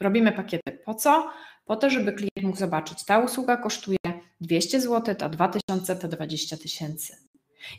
Robimy 0.00 0.32
pakiety. 0.32 0.78
Po 0.84 0.94
co? 0.94 1.30
Po 1.64 1.76
to, 1.76 1.90
żeby 1.90 2.12
klient 2.12 2.42
mógł 2.42 2.56
zobaczyć, 2.56 3.04
ta 3.04 3.18
usługa 3.18 3.56
kosztuje 3.56 3.98
200 4.40 4.80
zł, 4.80 5.14
ta 5.14 5.28
2000, 5.28 5.96
ta 5.96 6.08
20 6.08 6.56
tysięcy. 6.56 7.16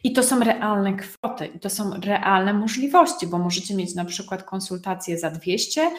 I 0.04 0.14
to 0.14 0.24
są 0.24 0.40
realne 0.40 0.94
kwoty, 0.94 1.46
i 1.46 1.60
to 1.60 1.70
są 1.70 1.94
realne 2.02 2.54
możliwości, 2.54 3.28
bo 3.28 3.38
możecie 3.38 3.76
mieć 3.76 3.96
na 3.96 4.06
przykład 4.06 4.44
konsultację 4.44 5.20
za 5.20 5.32
200, 5.32 5.92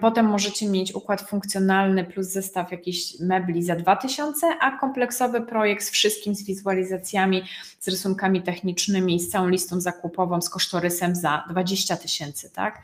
potem 0.00 0.26
możecie 0.26 0.68
mieć 0.68 0.94
układ 0.94 1.22
funkcjonalny 1.22 2.04
plus 2.04 2.26
zestaw 2.26 2.72
jakichś 2.72 3.20
mebli 3.20 3.62
za 3.62 3.76
2000, 3.76 4.46
a 4.60 4.78
kompleksowy 4.78 5.40
projekt 5.40 5.84
z 5.84 5.90
wszystkim, 5.90 6.34
z 6.34 6.44
wizualizacjami, 6.44 7.42
z 7.80 7.88
rysunkami 7.88 8.42
technicznymi, 8.42 9.20
z 9.20 9.30
całą 9.30 9.48
listą 9.48 9.80
zakupową, 9.80 10.40
z 10.40 10.50
kosztorysem 10.50 11.14
za 11.14 11.44
20 11.50 11.96
tysięcy, 11.96 12.50
tak? 12.50 12.82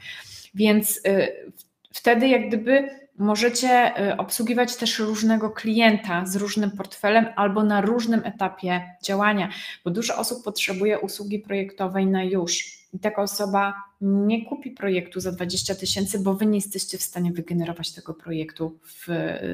Więc 0.54 1.00
y, 1.06 1.52
wtedy 1.92 2.28
jak 2.28 2.48
gdyby 2.48 2.88
możecie 3.18 4.00
y, 4.10 4.16
obsługiwać 4.16 4.76
też 4.76 4.98
różnego 4.98 5.50
klienta 5.50 6.26
z 6.26 6.36
różnym 6.36 6.70
portfelem 6.70 7.26
albo 7.36 7.64
na 7.64 7.80
różnym 7.80 8.22
etapie 8.24 8.96
działania, 9.02 9.50
bo 9.84 9.90
dużo 9.90 10.16
osób 10.16 10.44
potrzebuje 10.44 10.98
usługi 10.98 11.38
projektowej 11.38 12.06
na 12.06 12.24
już. 12.24 12.80
I 12.92 12.98
taka 12.98 13.22
osoba 13.22 13.74
nie 14.00 14.44
kupi 14.44 14.70
projektu 14.70 15.20
za 15.20 15.32
20 15.32 15.74
tysięcy, 15.74 16.18
bo 16.18 16.34
wy 16.34 16.46
nie 16.46 16.58
jesteście 16.58 16.98
w 16.98 17.02
stanie 17.02 17.32
wygenerować 17.32 17.92
tego 17.92 18.14
projektu 18.14 18.78
w 18.84 19.08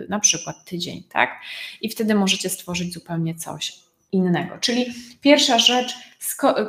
na 0.08 0.20
przykład 0.20 0.64
tydzień, 0.64 1.02
tak? 1.08 1.30
I 1.80 1.88
wtedy 1.88 2.14
możecie 2.14 2.48
stworzyć 2.48 2.94
zupełnie 2.94 3.34
coś 3.34 3.86
innego. 4.12 4.58
Czyli 4.58 4.86
pierwsza 5.20 5.58
rzecz, 5.58 5.94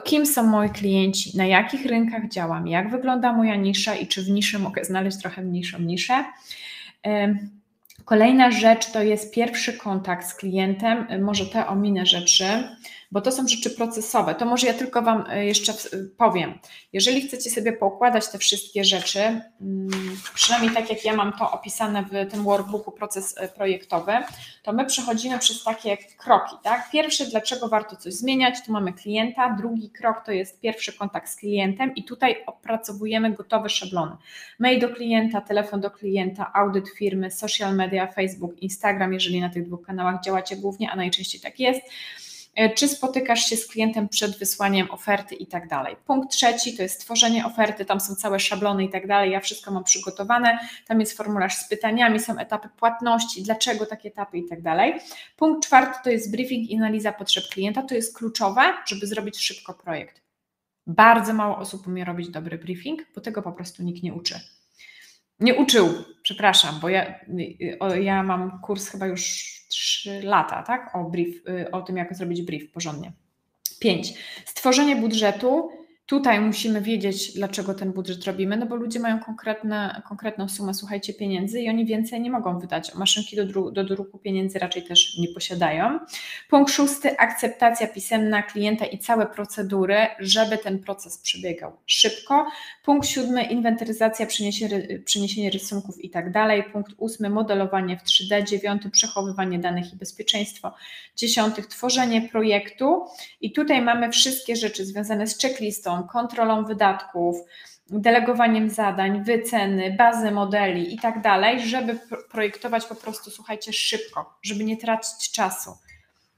kim 0.03 0.25
są 0.25 0.43
moi 0.43 0.69
klienci, 0.69 1.37
na 1.37 1.45
jakich 1.45 1.85
rynkach 1.85 2.29
działam, 2.29 2.67
jak 2.67 2.89
wygląda 2.91 3.33
moja 3.33 3.55
nisza 3.55 3.95
i 3.95 4.07
czy 4.07 4.23
w 4.23 4.29
niszy 4.29 4.59
mogę 4.59 4.85
znaleźć 4.85 5.17
trochę 5.17 5.41
mniejszą 5.41 5.79
niszę. 5.79 6.25
Kolejna 8.05 8.51
rzecz 8.51 8.91
to 8.91 9.03
jest 9.03 9.33
pierwszy 9.33 9.73
kontakt 9.73 10.27
z 10.27 10.35
klientem. 10.35 11.23
Może 11.23 11.45
te 11.45 11.67
ominę 11.67 12.05
rzeczy 12.05 12.45
bo 13.11 13.21
to 13.21 13.31
są 13.31 13.47
rzeczy 13.47 13.69
procesowe. 13.69 14.35
To 14.35 14.45
może 14.45 14.67
ja 14.67 14.73
tylko 14.73 15.01
Wam 15.01 15.23
e, 15.29 15.45
jeszcze 15.45 15.73
powiem. 16.17 16.59
Jeżeli 16.93 17.21
chcecie 17.21 17.49
sobie 17.49 17.73
poukładać 17.73 18.31
te 18.31 18.37
wszystkie 18.37 18.83
rzeczy, 18.83 19.19
mm, 19.19 19.89
przynajmniej 20.33 20.73
tak 20.73 20.89
jak 20.89 21.05
ja 21.05 21.15
mam 21.15 21.33
to 21.33 21.51
opisane 21.51 22.03
w 22.03 22.31
tym 22.31 22.43
workbooku 22.43 22.91
proces 22.91 23.35
e, 23.37 23.47
projektowy, 23.47 24.11
to 24.63 24.73
my 24.73 24.85
przechodzimy 24.85 25.39
przez 25.39 25.63
takie 25.63 25.97
kroki. 25.97 26.55
Tak? 26.63 26.89
Pierwszy, 26.91 27.29
dlaczego 27.29 27.67
warto 27.67 27.95
coś 27.95 28.13
zmieniać, 28.13 28.65
tu 28.65 28.71
mamy 28.71 28.93
klienta. 28.93 29.55
Drugi 29.57 29.89
krok 29.89 30.25
to 30.25 30.31
jest 30.31 30.61
pierwszy 30.61 30.93
kontakt 30.93 31.29
z 31.29 31.35
klientem 31.35 31.95
i 31.95 32.03
tutaj 32.03 32.43
opracowujemy 32.45 33.31
gotowe 33.31 33.69
szablony. 33.69 34.15
Mail 34.59 34.79
do 34.79 34.89
klienta, 34.89 35.41
telefon 35.41 35.81
do 35.81 35.91
klienta, 35.91 36.51
audyt 36.53 36.89
firmy, 36.89 37.31
social 37.31 37.75
media, 37.75 38.07
Facebook, 38.07 38.61
Instagram, 38.61 39.13
jeżeli 39.13 39.41
na 39.41 39.49
tych 39.49 39.65
dwóch 39.65 39.85
kanałach 39.85 40.23
działacie 40.23 40.55
głównie, 40.55 40.91
a 40.91 40.95
najczęściej 40.95 41.41
tak 41.41 41.59
jest 41.59 41.81
E, 41.81 42.26
czy 42.75 42.87
spotykasz 42.87 43.45
się 43.45 43.57
z 43.57 43.67
klientem 43.67 44.09
przed 44.09 44.39
wysłaniem 44.39 44.91
oferty 44.91 45.35
i 45.35 45.47
tak 45.47 45.67
dalej. 45.67 45.95
Punkt 46.05 46.31
trzeci 46.31 46.77
to 46.77 46.83
jest 46.83 47.01
tworzenie 47.01 47.45
oferty, 47.45 47.85
tam 47.85 47.99
są 47.99 48.15
całe 48.15 48.39
szablony 48.39 48.83
i 48.83 48.89
tak 48.89 49.07
dalej, 49.07 49.31
ja 49.31 49.39
wszystko 49.39 49.71
mam 49.71 49.83
przygotowane, 49.83 50.59
tam 50.87 50.99
jest 50.99 51.17
formularz 51.17 51.55
z 51.55 51.67
pytaniami, 51.69 52.19
są 52.19 52.37
etapy 52.37 52.69
płatności, 52.77 53.43
dlaczego 53.43 53.85
takie 53.85 54.09
etapy 54.09 54.37
i 54.37 54.47
tak 54.47 54.61
dalej. 54.61 54.93
Punkt 55.35 55.65
czwarty 55.65 55.99
to 56.03 56.09
jest 56.09 56.31
briefing 56.31 56.69
i 56.69 56.77
analiza 56.77 57.11
potrzeb 57.11 57.43
klienta, 57.53 57.81
to 57.81 57.95
jest 57.95 58.17
kluczowe, 58.17 58.61
żeby 58.85 59.07
zrobić 59.07 59.39
szybko 59.39 59.73
projekt. 59.73 60.21
Bardzo 60.87 61.33
mało 61.33 61.57
osób 61.57 61.87
umie 61.87 62.05
robić 62.05 62.29
dobry 62.29 62.57
briefing, 62.57 63.01
bo 63.15 63.21
tego 63.21 63.41
po 63.41 63.51
prostu 63.51 63.83
nikt 63.83 64.03
nie 64.03 64.13
uczy 64.13 64.39
nie 65.39 65.55
uczył, 65.55 65.89
przepraszam, 66.27 66.79
bo 66.81 66.89
ja, 66.89 67.19
ja 68.01 68.23
mam 68.23 68.59
kurs 68.61 68.89
chyba 68.89 69.07
już 69.07 69.21
3 69.69 70.21
lata, 70.23 70.63
tak? 70.63 70.95
O 70.95 71.03
brief, 71.03 71.47
y, 71.49 71.71
o 71.71 71.81
tym, 71.81 71.97
jak 71.97 72.15
zrobić 72.15 72.41
brief 72.41 72.71
porządnie. 72.71 73.11
5. 73.79 74.13
Stworzenie 74.45 74.95
budżetu 74.95 75.69
Tutaj 76.07 76.41
musimy 76.41 76.81
wiedzieć, 76.81 77.33
dlaczego 77.33 77.73
ten 77.73 77.93
budżet 77.93 78.25
robimy, 78.25 78.57
no 78.57 78.65
bo 78.65 78.75
ludzie 78.75 78.99
mają 78.99 79.19
konkretne, 79.19 80.01
konkretną 80.07 80.49
sumę, 80.49 80.73
słuchajcie, 80.73 81.13
pieniędzy 81.13 81.61
i 81.61 81.69
oni 81.69 81.85
więcej 81.85 82.21
nie 82.21 82.31
mogą 82.31 82.59
wydać. 82.59 82.95
Maszynki 82.95 83.35
do, 83.35 83.45
dru 83.45 83.71
do 83.71 83.83
druku 83.83 84.17
pieniędzy 84.17 84.59
raczej 84.59 84.83
też 84.83 85.17
nie 85.17 85.27
posiadają. 85.27 85.99
Punkt 86.49 86.71
szósty, 86.71 87.17
akceptacja 87.17 87.87
pisemna 87.87 88.43
klienta 88.43 88.85
i 88.85 88.97
całe 88.97 89.25
procedury, 89.25 89.97
żeby 90.19 90.57
ten 90.57 90.79
proces 90.79 91.17
przebiegał 91.17 91.71
szybko. 91.85 92.45
Punkt 92.85 93.07
siódmy, 93.07 93.43
inwentaryzacja, 93.43 94.27
przeniesienie 95.05 95.49
rysunków 95.49 96.03
i 96.03 96.09
tak 96.09 96.31
dalej. 96.31 96.63
Punkt 96.73 96.93
ósmy, 96.97 97.29
modelowanie 97.29 97.97
w 97.97 98.03
3D. 98.03 98.43
Dziewiąty, 98.43 98.89
przechowywanie 98.89 99.59
danych 99.59 99.93
i 99.93 99.95
bezpieczeństwo. 99.95 100.73
Dziesiąty, 101.15 101.61
tworzenie 101.63 102.21
projektu 102.21 103.05
i 103.41 103.51
tutaj 103.51 103.81
mamy 103.81 104.11
wszystkie 104.11 104.55
rzeczy 104.55 104.85
związane 104.85 105.27
z 105.27 105.39
checklistą, 105.39 105.96
kontrolą 106.03 106.65
wydatków, 106.65 107.35
delegowaniem 107.89 108.69
zadań, 108.69 109.23
wyceny, 109.23 109.95
bazy 109.97 110.31
modeli 110.31 110.95
i 110.95 110.99
tak 110.99 111.21
dalej, 111.21 111.59
żeby 111.59 111.99
projektować 112.31 112.85
po 112.85 112.95
prostu, 112.95 113.31
słuchajcie, 113.31 113.73
szybko, 113.73 114.33
żeby 114.41 114.63
nie 114.63 114.77
tracić 114.77 115.31
czasu. 115.31 115.71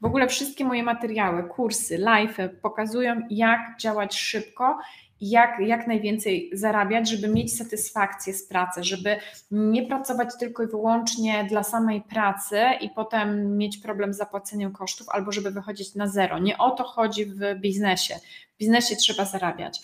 W 0.01 0.06
ogóle 0.06 0.28
wszystkie 0.28 0.66
moje 0.66 0.84
materiały, 0.84 1.44
kursy, 1.44 1.98
live 1.98 2.38
pokazują, 2.62 3.22
jak 3.30 3.78
działać 3.80 4.18
szybko 4.18 4.80
jak, 5.22 5.60
jak 5.60 5.88
najwięcej 5.88 6.50
zarabiać, 6.54 7.10
żeby 7.10 7.28
mieć 7.28 7.58
satysfakcję 7.58 8.34
z 8.34 8.48
pracy, 8.48 8.84
żeby 8.84 9.18
nie 9.51 9.86
pracować 9.86 10.30
tylko 10.39 10.63
i 10.63 10.68
wyłącznie 10.68 11.46
dla 11.50 11.63
samej 11.63 12.01
pracy 12.01 12.62
i 12.82 12.89
potem 12.89 13.58
mieć 13.58 13.78
problem 13.78 14.13
z 14.13 14.18
zapłaceniem 14.18 14.72
kosztów, 14.72 15.10
albo 15.10 15.32
żeby 15.32 15.51
wychodzić 15.51 15.96
na 15.96 16.08
zero. 16.08 16.39
Nie 16.39 16.58
o 16.58 16.72
to 16.72 16.84
chodzi 16.84 17.25
w 17.25 17.39
biznesie. 17.56 18.16
Biznesie 18.60 18.96
trzeba 18.96 19.25
zarabiać. 19.25 19.80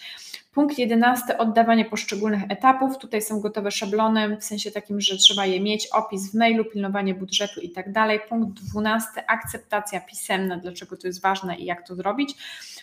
Punkt 0.55 0.79
jedenasty, 0.79 1.37
oddawanie 1.37 1.85
poszczególnych 1.85 2.41
etapów. 2.49 2.97
Tutaj 2.97 3.21
są 3.21 3.39
gotowe 3.39 3.71
szablony, 3.71 4.37
w 4.37 4.43
sensie 4.43 4.71
takim, 4.71 5.01
że 5.01 5.17
trzeba 5.17 5.45
je 5.45 5.61
mieć, 5.61 5.87
opis 5.87 6.31
w 6.31 6.33
mailu, 6.33 6.65
pilnowanie 6.65 7.13
budżetu 7.13 7.61
i 7.61 7.69
tak 7.69 7.91
dalej. 7.91 8.19
Punkt 8.29 8.61
dwunasty, 8.61 9.27
akceptacja 9.27 9.99
pisemna, 9.99 10.57
dlaczego 10.57 10.97
to 10.97 11.07
jest 11.07 11.21
ważne 11.21 11.55
i 11.55 11.65
jak 11.65 11.87
to 11.87 11.95
zrobić. 11.95 12.35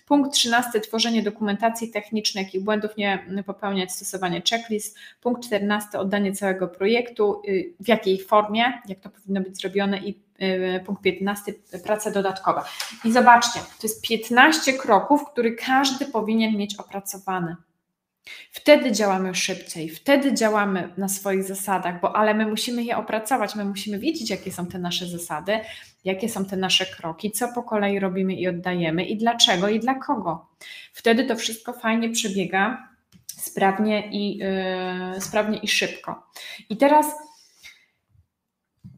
Punkt 0.07 0.33
trzynasty, 0.33 0.81
tworzenie 0.81 1.23
dokumentacji 1.23 1.91
technicznej, 1.91 2.45
jakich 2.45 2.65
błędów 2.65 2.97
nie 2.97 3.27
popełniać, 3.47 3.93
stosowanie 3.93 4.43
checklist. 4.51 4.99
Punkt 5.23 5.47
czternasty, 5.47 5.99
oddanie 5.99 6.33
całego 6.33 6.69
projektu, 6.69 7.43
y, 7.49 7.73
w 7.81 7.89
jakiej 7.89 8.21
formie, 8.21 8.73
jak 8.89 9.01
to 9.01 9.11
powinno 9.11 9.41
być 9.41 9.57
zrobione 9.57 9.99
i 9.99 10.19
y, 10.43 10.81
punkt 10.87 11.03
15, 11.03 11.53
praca 11.85 12.11
dodatkowa. 12.11 12.65
I 13.05 13.13
zobaczcie, 13.13 13.61
to 13.61 13.87
jest 13.87 14.03
15 14.09 14.73
kroków, 14.73 15.25
które 15.33 15.51
każdy 15.51 16.07
powinien 16.07 16.57
mieć 16.57 16.77
opracowane. 16.77 17.57
Wtedy 18.51 18.93
działamy 18.93 19.35
szybciej, 19.35 19.89
wtedy 19.89 20.35
działamy 20.35 20.93
na 20.97 21.09
swoich 21.09 21.45
zasadach, 21.45 22.01
bo 22.01 22.17
ale 22.17 22.35
my 22.35 22.47
musimy 22.47 22.85
je 22.85 22.97
opracować, 22.97 23.55
my 23.55 23.65
musimy 23.65 23.99
wiedzieć, 23.99 24.31
jakie 24.31 24.53
są 24.53 24.67
te 24.67 24.79
nasze 24.79 25.07
zasady, 25.07 25.61
jakie 26.05 26.29
są 26.29 26.45
te 26.45 26.57
nasze 26.57 26.87
kroki, 26.87 27.33
co 27.33 27.49
po 27.49 27.63
kolei 27.63 27.99
robimy 27.99 28.35
i 28.35 28.49
oddajemy 28.49 29.05
i 29.05 29.17
dlaczego 29.17 29.69
i 29.69 29.81
dla 29.81 29.95
kogo. 29.95 30.49
Wtedy 30.93 31.25
to 31.25 31.37
wszystko 31.37 31.73
fajnie 31.73 32.11
przebiega 32.11 32.89
sprawnie 33.27 34.09
i, 34.11 34.39
yy, 34.39 35.21
sprawnie 35.21 35.59
i 35.59 35.69
szybko. 35.69 36.23
I 36.71 36.77
teraz 36.77 37.07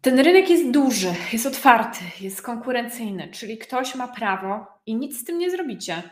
ten 0.01 0.19
rynek 0.19 0.51
jest 0.51 0.71
duży, 0.71 1.15
jest 1.33 1.47
otwarty, 1.47 2.05
jest 2.21 2.43
konkurencyjny, 2.43 3.29
czyli 3.29 3.59
ktoś 3.59 3.95
ma 3.95 4.09
prawo 4.09 4.67
i 4.87 4.97
nic 4.97 5.21
z 5.21 5.25
tym 5.25 5.39
nie 5.39 5.51
zrobicie 5.51 6.03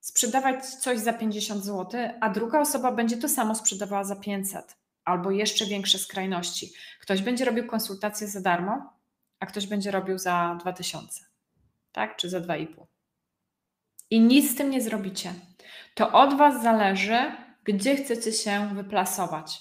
sprzedawać 0.00 0.66
coś 0.66 0.98
za 0.98 1.12
50 1.12 1.64
zł, 1.64 2.00
a 2.20 2.30
druga 2.30 2.60
osoba 2.60 2.92
będzie 2.92 3.16
to 3.16 3.28
samo 3.28 3.54
sprzedawała 3.54 4.04
za 4.04 4.16
500 4.16 4.76
albo 5.04 5.30
jeszcze 5.30 5.66
większe 5.66 5.98
skrajności. 5.98 6.72
Ktoś 7.00 7.22
będzie 7.22 7.44
robił 7.44 7.66
konsultacje 7.66 8.28
za 8.28 8.40
darmo, 8.40 8.92
a 9.40 9.46
ktoś 9.46 9.66
będzie 9.66 9.90
robił 9.90 10.18
za 10.18 10.58
2000, 10.60 11.24
tak? 11.92 12.16
Czy 12.16 12.30
za 12.30 12.40
2,5. 12.40 12.66
I 14.10 14.20
nic 14.20 14.52
z 14.52 14.54
tym 14.56 14.70
nie 14.70 14.82
zrobicie. 14.82 15.34
To 15.94 16.12
od 16.12 16.34
Was 16.34 16.62
zależy, 16.62 17.32
gdzie 17.64 17.96
chcecie 17.96 18.32
się 18.32 18.74
wyplasować. 18.74 19.58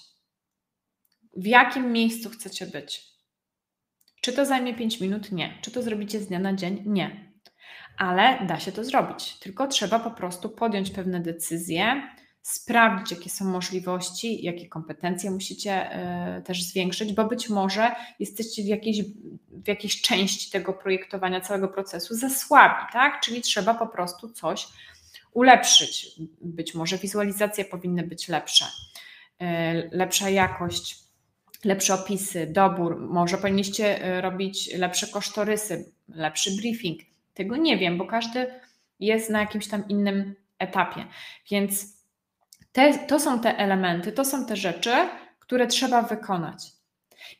W 1.33 1.45
jakim 1.45 1.91
miejscu 1.91 2.29
chcecie 2.29 2.65
być. 2.65 3.09
Czy 4.21 4.33
to 4.33 4.45
zajmie 4.45 4.75
5 4.75 5.01
minut? 5.01 5.31
Nie. 5.31 5.57
Czy 5.61 5.71
to 5.71 5.81
zrobicie 5.81 6.19
z 6.19 6.27
dnia 6.27 6.39
na 6.39 6.53
dzień? 6.53 6.83
Nie 6.85 7.28
ale 7.99 8.45
da 8.47 8.59
się 8.59 8.71
to 8.71 8.83
zrobić. 8.83 9.37
Tylko 9.39 9.67
trzeba 9.67 9.99
po 9.99 10.11
prostu 10.11 10.49
podjąć 10.49 10.89
pewne 10.89 11.19
decyzje, 11.19 12.01
sprawdzić, 12.41 13.11
jakie 13.11 13.29
są 13.29 13.45
możliwości, 13.45 14.43
jakie 14.43 14.67
kompetencje 14.67 15.31
musicie 15.31 15.99
y, 16.37 16.41
też 16.41 16.63
zwiększyć, 16.63 17.13
bo 17.13 17.25
być 17.25 17.49
może 17.49 17.95
jesteście 18.19 18.63
w 18.63 18.65
jakiejś, 18.65 19.01
w 19.51 19.67
jakiejś 19.67 20.01
części 20.01 20.51
tego 20.51 20.73
projektowania, 20.73 21.41
całego 21.41 21.67
procesu 21.67 22.15
za 22.15 22.29
słabi, 22.29 22.85
tak? 22.93 23.21
Czyli 23.21 23.41
trzeba 23.41 23.73
po 23.73 23.87
prostu 23.87 24.29
coś 24.29 24.67
ulepszyć. 25.33 26.07
Być 26.41 26.75
może 26.75 26.97
wizualizacje 26.97 27.65
powinny 27.65 28.03
być 28.03 28.27
lepsze, 28.27 28.65
y, 28.65 29.45
lepsza 29.91 30.29
jakość, 30.29 30.99
lepsze 31.63 31.93
opisy, 31.93 32.47
dobór, 32.47 32.99
może 32.99 33.37
powinniście 33.37 34.17
y, 34.17 34.21
robić 34.21 34.73
lepsze 34.73 35.07
kosztorysy, 35.07 35.91
lepszy 36.07 36.55
briefing 36.55 37.08
tego 37.39 37.57
nie 37.57 37.77
wiem, 37.77 37.97
bo 37.97 38.05
każdy 38.05 38.47
jest 38.99 39.29
na 39.29 39.39
jakimś 39.39 39.67
tam 39.67 39.87
innym 39.87 40.35
etapie. 40.59 41.05
Więc 41.51 41.85
te, 42.71 42.97
to 42.97 43.19
są 43.19 43.39
te 43.39 43.57
elementy, 43.57 44.11
to 44.11 44.25
są 44.25 44.45
te 44.45 44.55
rzeczy, 44.55 44.93
które 45.39 45.67
trzeba 45.67 46.01
wykonać. 46.01 46.71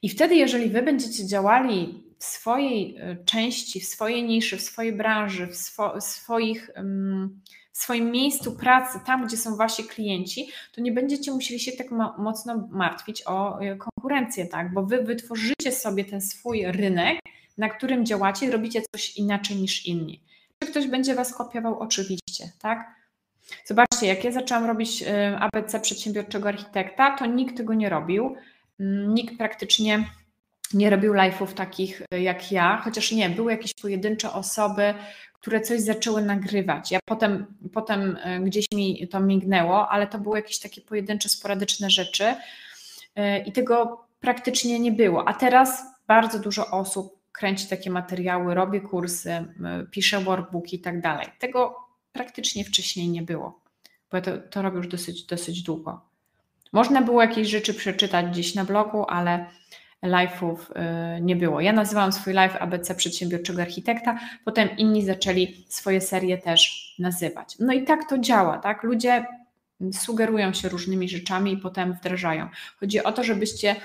I 0.01 0.09
wtedy, 0.09 0.35
jeżeli 0.35 0.69
wy 0.69 0.81
będziecie 0.81 1.27
działali 1.27 2.03
w 2.19 2.23
swojej 2.23 2.97
e, 2.97 3.17
części, 3.25 3.79
w 3.79 3.85
swojej 3.85 4.23
niszy, 4.23 4.57
w 4.57 4.62
swojej 4.62 4.93
branży, 4.93 5.47
w, 5.47 5.55
swo, 5.55 6.01
swoich, 6.01 6.71
w 7.71 7.77
swoim 7.77 8.12
miejscu 8.12 8.51
pracy, 8.55 8.99
tam 9.05 9.27
gdzie 9.27 9.38
są 9.38 9.55
wasi 9.55 9.83
klienci, 9.83 10.47
to 10.71 10.81
nie 10.81 10.91
będziecie 10.91 11.31
musieli 11.31 11.59
się 11.59 11.71
tak 11.71 11.88
mocno 12.17 12.67
martwić 12.71 13.23
o 13.27 13.59
e, 13.59 13.75
konkurencję, 13.75 14.45
tak? 14.45 14.73
bo 14.73 14.83
wy 14.83 15.03
wytworzycie 15.03 15.71
sobie 15.71 16.05
ten 16.05 16.21
swój 16.21 16.65
rynek 16.65 17.19
na 17.60 17.69
którym 17.69 18.06
działacie 18.06 18.52
robicie 18.52 18.82
coś 18.95 19.17
inaczej 19.17 19.58
niż 19.58 19.86
inni. 19.86 20.22
Czy 20.60 20.72
ktoś 20.72 20.88
będzie 20.88 21.15
Was 21.15 21.34
kopiował? 21.34 21.80
Oczywiście, 21.80 22.52
tak? 22.62 22.95
Zobaczcie, 23.65 24.08
jak 24.08 24.24
ja 24.24 24.32
zaczęłam 24.32 24.65
robić 24.65 25.02
y, 25.02 25.38
ABC 25.39 25.80
przedsiębiorczego 25.80 26.50
architekta, 26.50 27.17
to 27.17 27.26
nikt 27.26 27.58
tego 27.58 27.74
nie 27.74 27.89
robił. 27.89 28.36
Mm, 28.80 29.13
nikt 29.13 29.38
praktycznie 29.38 30.10
nie 30.74 30.89
robił 30.89 31.13
live'ów 31.13 31.54
takich 31.54 32.02
y, 32.13 32.22
jak 32.22 32.52
ja, 32.52 32.82
chociaż 32.84 33.12
nie, 33.12 33.30
były 33.30 33.52
jakieś 33.52 33.74
pojedyncze 33.74 34.34
osoby, 34.34 34.93
które 35.34 35.62
coś 35.62 35.82
zaczęły 35.82 36.22
nagrywać. 36.22 36.91
Ja 36.91 37.00
potem, 37.06 37.45
potem 37.74 38.17
y, 38.17 38.39
gdzieś 38.39 38.65
mi 38.74 39.08
to 39.08 39.19
mignęło, 39.19 39.89
ale 39.89 40.08
to 40.08 40.19
były 40.19 40.38
jakieś 40.38 40.60
takie 40.60 40.82
pojedyncze, 40.82 41.30
sporadyczne 41.30 41.89
rzeczy 41.89 42.36
i 43.45 43.52
tego 43.52 44.06
praktycznie 44.19 44.80
nie 44.80 44.91
było. 44.91 45.28
A 45.28 45.34
teraz 45.34 45.84
bardzo 46.08 46.39
dużo 46.39 46.72
osób 46.72 47.18
kręci 47.39 47.67
takie 47.67 47.89
materiały, 47.89 48.54
robię 48.54 48.82
kursy, 48.82 49.45
piszę 49.91 50.19
workbooki 50.19 50.75
i 50.75 50.80
tak 50.80 51.02
dalej. 51.02 51.28
Tego 51.39 51.75
praktycznie 52.12 52.65
wcześniej 52.65 53.10
nie 53.10 53.21
było, 53.21 53.60
bo 54.12 54.17
ja 54.17 54.21
to, 54.21 54.38
to 54.38 54.62
robię 54.62 54.78
już 54.78 54.88
dosyć, 54.88 55.23
dosyć 55.23 55.63
długo. 55.63 56.02
Można 56.73 57.02
było 57.02 57.21
jakieś 57.21 57.47
rzeczy 57.47 57.73
przeczytać 57.73 58.25
gdzieś 58.25 58.56
na 58.56 58.65
blogu, 58.65 59.06
ale 59.10 59.45
live'ów 60.04 60.56
y, 61.17 61.21
nie 61.21 61.36
było. 61.36 61.62
Ja 61.62 61.73
nazywałam 61.73 62.13
swój 62.13 62.34
live 62.34 62.56
ABC 62.60 62.95
Przedsiębiorczego 62.95 63.62
Architekta, 63.62 64.19
potem 64.45 64.78
inni 64.78 65.06
zaczęli 65.06 65.65
swoje 65.69 66.02
serie 66.02 66.38
też 66.38 66.95
nazywać. 66.99 67.56
No 67.60 67.73
i 67.73 67.84
tak 67.84 68.10
to 68.10 68.17
działa, 68.17 68.58
tak? 68.58 68.84
Ludzie 68.84 69.25
sugerują 69.93 70.54
się 70.54 70.69
różnymi 70.69 71.10
rzeczami 71.10 71.54
i 71.54 71.58
potem 71.58 71.93
wdrażają. 71.93 72.49
Chodzi 72.80 73.04
o 73.04 73.12
to, 73.12 73.23
żebyście 73.23 73.75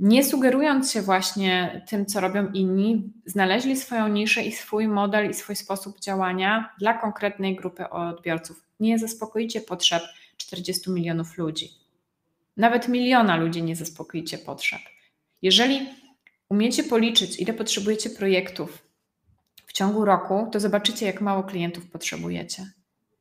nie 0.00 0.24
sugerując 0.24 0.92
się 0.92 1.02
właśnie 1.02 1.84
tym, 1.88 2.06
co 2.06 2.20
robią 2.20 2.52
inni, 2.52 3.12
znaleźli 3.26 3.76
swoją 3.76 4.08
niszę 4.08 4.42
i 4.42 4.52
swój 4.52 4.88
model 4.88 5.30
i 5.30 5.34
swój 5.34 5.56
sposób 5.56 6.00
działania 6.00 6.74
dla 6.78 6.94
konkretnej 6.94 7.56
grupy 7.56 7.90
odbiorców. 7.90 8.62
Nie 8.80 8.98
zaspokoicie 8.98 9.60
potrzeb 9.60 10.02
40 10.36 10.90
milionów 10.90 11.38
ludzi. 11.38 11.70
Nawet 12.56 12.88
miliona 12.88 13.36
ludzi 13.36 13.62
nie 13.62 13.76
zaspokoicie 13.76 14.38
potrzeb. 14.38 14.80
Jeżeli 15.42 15.88
umiecie 16.48 16.84
policzyć, 16.84 17.40
ile 17.40 17.52
potrzebujecie 17.52 18.10
projektów 18.10 18.82
w 19.66 19.72
ciągu 19.72 20.04
roku, 20.04 20.48
to 20.52 20.60
zobaczycie, 20.60 21.06
jak 21.06 21.20
mało 21.20 21.42
klientów 21.42 21.90
potrzebujecie 21.90 22.70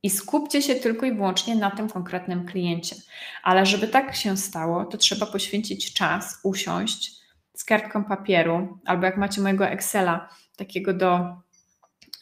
i 0.04 0.10
skupcie 0.10 0.62
się 0.62 0.76
tylko 0.76 1.06
i 1.06 1.14
wyłącznie 1.14 1.56
na 1.56 1.72
tym 1.72 1.90
konkretnym 1.90 2.46
kliencie. 2.46 2.96
Ale 3.44 3.66
żeby 3.66 3.88
tak 3.88 4.16
się 4.16 4.38
stało, 4.38 4.86
to 4.86 4.98
trzeba 4.98 5.26
poświęcić 5.26 5.94
czas, 5.94 6.40
usiąść 6.44 7.12
z 7.54 7.64
kartką 7.64 8.04
papieru, 8.04 8.80
albo 8.86 9.06
jak 9.06 9.18
macie 9.18 9.42
mojego 9.42 9.68
Excela, 9.68 10.30
takiego 10.58 10.94
do 10.94 11.36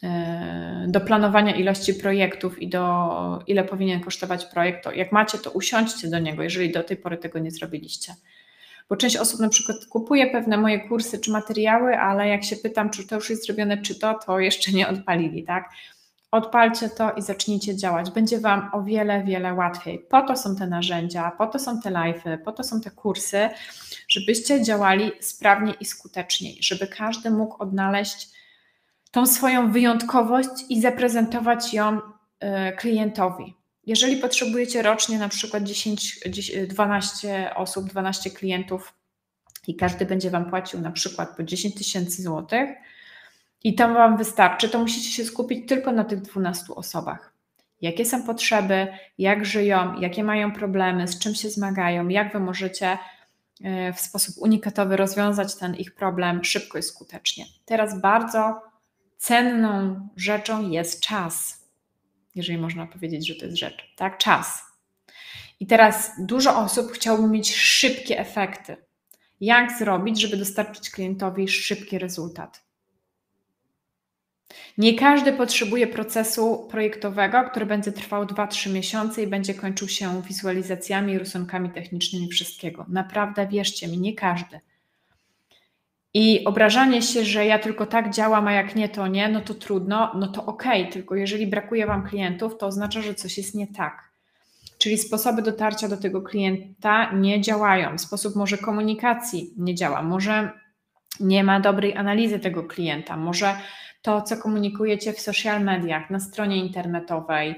e, 0.02 0.86
do 0.88 1.00
planowania 1.00 1.56
ilości 1.56 1.94
projektów 1.94 2.62
i 2.62 2.68
do 2.68 3.42
ile 3.46 3.64
powinien 3.64 4.00
kosztować 4.00 4.44
projekt, 4.44 4.84
to 4.84 4.92
jak 4.92 5.12
macie, 5.12 5.38
to 5.38 5.50
usiądźcie 5.50 6.08
do 6.08 6.18
niego, 6.18 6.42
jeżeli 6.42 6.72
do 6.72 6.84
tej 6.84 6.96
pory 6.96 7.18
tego 7.18 7.38
nie 7.38 7.50
zrobiliście. 7.50 8.14
Bo 8.88 8.96
część 8.96 9.16
osób 9.16 9.40
na 9.40 9.48
przykład 9.48 9.86
kupuje 9.86 10.26
pewne 10.30 10.56
moje 10.56 10.88
kursy 10.88 11.18
czy 11.18 11.30
materiały, 11.30 11.98
ale 11.98 12.28
jak 12.28 12.44
się 12.44 12.56
pytam, 12.56 12.90
czy 12.90 13.06
to 13.06 13.14
już 13.14 13.30
jest 13.30 13.46
zrobione, 13.46 13.82
czy 13.82 13.98
to, 13.98 14.18
to 14.26 14.40
jeszcze 14.40 14.72
nie 14.72 14.88
odpalili, 14.88 15.44
tak? 15.44 15.70
Odpalcie 16.30 16.88
to 16.88 17.12
i 17.12 17.22
zacznijcie 17.22 17.76
działać. 17.76 18.10
Będzie 18.10 18.40
Wam 18.40 18.70
o 18.72 18.82
wiele, 18.82 19.24
wiele 19.24 19.54
łatwiej. 19.54 19.98
Po 19.98 20.22
to 20.22 20.36
są 20.36 20.56
te 20.56 20.66
narzędzia, 20.66 21.30
po 21.38 21.46
to 21.46 21.58
są 21.58 21.80
te 21.80 21.90
live'y, 21.90 22.38
po 22.38 22.52
to 22.52 22.64
są 22.64 22.80
te 22.80 22.90
kursy, 22.90 23.48
żebyście 24.08 24.62
działali 24.62 25.12
sprawnie 25.20 25.74
i 25.80 25.84
skuteczniej, 25.84 26.58
żeby 26.60 26.86
każdy 26.86 27.30
mógł 27.30 27.62
odnaleźć 27.62 28.28
tą 29.10 29.26
swoją 29.26 29.72
wyjątkowość 29.72 30.50
i 30.68 30.80
zaprezentować 30.80 31.74
ją 31.74 31.98
y, 31.98 32.76
klientowi. 32.76 33.54
Jeżeli 33.86 34.16
potrzebujecie 34.16 34.82
rocznie 34.82 35.18
na 35.18 35.28
przykład 35.28 35.62
10, 35.62 36.20
12 36.68 37.54
osób, 37.54 37.84
12 37.84 38.30
klientów 38.30 38.94
i 39.66 39.76
każdy 39.76 40.06
będzie 40.06 40.30
Wam 40.30 40.50
płacił 40.50 40.80
na 40.80 40.90
przykład 40.90 41.36
po 41.36 41.42
10 41.42 41.74
tysięcy 41.74 42.22
złotych 42.22 42.68
i 43.64 43.74
tam 43.74 43.94
Wam 43.94 44.16
wystarczy, 44.16 44.68
to 44.68 44.78
musicie 44.78 45.10
się 45.10 45.24
skupić 45.24 45.68
tylko 45.68 45.92
na 45.92 46.04
tych 46.04 46.20
12 46.20 46.74
osobach. 46.74 47.32
Jakie 47.80 48.04
są 48.04 48.22
potrzeby, 48.22 48.86
jak 49.18 49.44
żyją, 49.44 50.00
jakie 50.00 50.24
mają 50.24 50.52
problemy, 50.52 51.08
z 51.08 51.18
czym 51.18 51.34
się 51.34 51.50
zmagają, 51.50 52.08
jak 52.08 52.32
Wy 52.32 52.40
możecie 52.40 52.98
e, 53.64 53.92
w 53.92 54.00
sposób 54.00 54.34
unikatowy 54.38 54.96
rozwiązać 54.96 55.54
ten 55.54 55.74
ich 55.74 55.94
problem 55.94 56.44
szybko 56.44 56.78
i 56.78 56.82
skutecznie. 56.82 57.44
Teraz 57.64 58.00
bardzo 58.00 58.62
cenną 59.16 60.08
rzeczą 60.16 60.70
jest 60.70 61.00
czas 61.00 61.58
jeżeli 62.38 62.58
można 62.58 62.86
powiedzieć, 62.86 63.26
że 63.26 63.34
to 63.34 63.44
jest 63.44 63.58
rzecz, 63.58 63.94
tak? 63.96 64.18
Czas. 64.18 64.62
I 65.60 65.66
teraz 65.66 66.10
dużo 66.18 66.58
osób 66.58 66.92
chciałoby 66.92 67.28
mieć 67.28 67.54
szybkie 67.54 68.18
efekty. 68.18 68.76
Jak 69.40 69.78
zrobić, 69.78 70.20
żeby 70.20 70.36
dostarczyć 70.36 70.90
klientowi 70.90 71.48
szybki 71.48 71.98
rezultat? 71.98 72.67
Nie 74.78 74.94
każdy 74.94 75.32
potrzebuje 75.32 75.86
procesu 75.86 76.68
projektowego, 76.70 77.44
który 77.50 77.66
będzie 77.66 77.92
trwał 77.92 78.24
2-3 78.24 78.72
miesiące 78.72 79.22
i 79.22 79.26
będzie 79.26 79.54
kończył 79.54 79.88
się 79.88 80.22
wizualizacjami, 80.22 81.18
rysunkami 81.18 81.70
technicznymi 81.70 82.28
wszystkiego. 82.28 82.86
Naprawdę 82.88 83.46
wierzcie 83.46 83.88
mi, 83.88 83.98
nie 83.98 84.14
każdy. 84.14 84.60
I 86.14 86.44
obrażanie 86.44 87.02
się, 87.02 87.24
że 87.24 87.46
ja 87.46 87.58
tylko 87.58 87.86
tak 87.86 88.14
działam, 88.14 88.48
a 88.48 88.52
jak 88.52 88.76
nie, 88.76 88.88
to 88.88 89.06
nie, 89.06 89.28
no 89.28 89.40
to 89.40 89.54
trudno, 89.54 90.12
no 90.14 90.28
to 90.28 90.46
okej, 90.46 90.80
okay, 90.80 90.92
tylko 90.92 91.14
jeżeli 91.14 91.46
brakuje 91.46 91.86
Wam 91.86 92.08
klientów, 92.08 92.58
to 92.58 92.66
oznacza, 92.66 93.02
że 93.02 93.14
coś 93.14 93.38
jest 93.38 93.54
nie 93.54 93.66
tak. 93.66 94.08
Czyli 94.78 94.98
sposoby 94.98 95.42
dotarcia 95.42 95.88
do 95.88 95.96
tego 95.96 96.22
klienta 96.22 97.12
nie 97.12 97.40
działają, 97.40 97.98
sposób 97.98 98.36
może 98.36 98.58
komunikacji 98.58 99.54
nie 99.56 99.74
działa, 99.74 100.02
może 100.02 100.50
nie 101.20 101.44
ma 101.44 101.60
dobrej 101.60 101.96
analizy 101.96 102.38
tego 102.38 102.64
klienta, 102.64 103.16
może 103.16 103.56
to, 104.02 104.22
co 104.22 104.36
komunikujecie 104.36 105.12
w 105.12 105.20
social 105.20 105.64
mediach, 105.64 106.10
na 106.10 106.20
stronie 106.20 106.56
internetowej, 106.56 107.54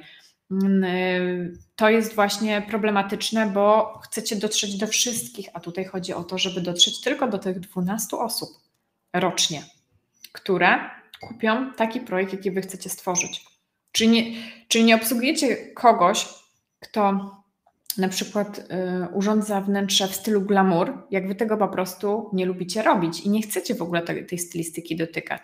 mm, 0.50 0.85
y, 0.85 1.59
to 1.76 1.90
jest 1.90 2.14
właśnie 2.14 2.62
problematyczne, 2.62 3.46
bo 3.46 3.98
chcecie 4.05 4.37
dotrzeć 4.37 4.79
do 4.79 4.87
wszystkich, 4.87 5.48
a 5.55 5.61
tutaj 5.61 5.85
chodzi 5.85 6.14
o 6.14 6.24
to, 6.24 6.38
żeby 6.38 6.61
dotrzeć 6.61 7.00
tylko 7.00 7.29
do 7.29 7.38
tych 7.38 7.61
12 7.61 8.16
osób 8.16 8.48
rocznie, 9.12 9.62
które 10.33 10.79
kupią 11.20 11.72
taki 11.72 12.00
projekt, 12.00 12.33
jaki 12.33 12.50
wy 12.50 12.61
chcecie 12.62 12.90
stworzyć. 12.90 13.44
Czyli 13.92 14.11
nie, 14.11 14.24
czyli 14.68 14.85
nie 14.85 14.94
obsługujecie 14.94 15.57
kogoś, 15.57 16.29
kto 16.81 17.31
na 17.98 18.09
przykład 18.09 18.59
y, 18.59 18.62
urządza 19.12 19.61
wnętrze 19.61 20.09
w 20.09 20.14
stylu 20.14 20.42
glamour, 20.42 21.07
jak 21.11 21.29
wy 21.29 21.35
tego 21.35 21.57
po 21.57 21.68
prostu 21.68 22.31
nie 22.33 22.46
lubicie 22.46 22.83
robić 22.83 23.20
i 23.20 23.31
nie 23.31 23.42
chcecie 23.42 23.74
w 23.74 23.83
ogóle 23.83 24.03
tej, 24.03 24.26
tej 24.26 24.38
stylistyki 24.38 24.96
dotykać. 24.96 25.42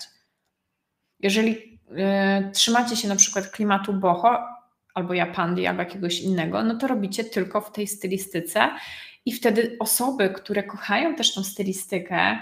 Jeżeli 1.27 1.51
y, 1.51 2.51
trzymacie 2.53 2.97
się 2.97 3.09
na 3.09 3.17
przykład 3.17 3.51
klimatu 3.51 3.93
boho, 3.93 4.39
albo 4.95 5.15
Japandi, 5.15 5.67
albo 5.67 5.83
jakiegoś 5.83 6.21
innego, 6.21 6.63
no 6.63 6.75
to 6.75 6.87
robicie 6.87 7.25
tylko 7.25 7.61
w 7.61 7.73
tej 7.73 7.87
stylistyce 7.87 8.71
i 9.25 9.33
wtedy 9.33 9.77
osoby, 9.81 10.31
które 10.31 10.63
kochają 10.63 11.15
też 11.15 11.35
tą 11.35 11.45
stylistykę, 11.45 12.39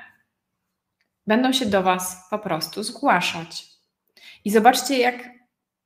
będą 1.27 1.53
się 1.53 1.67
do 1.67 1.83
Was 1.83 2.29
po 2.31 2.39
prostu 2.39 2.83
zgłaszać. 2.83 3.67
I 4.45 4.51
zobaczcie, 4.51 4.99
jak 4.99 5.31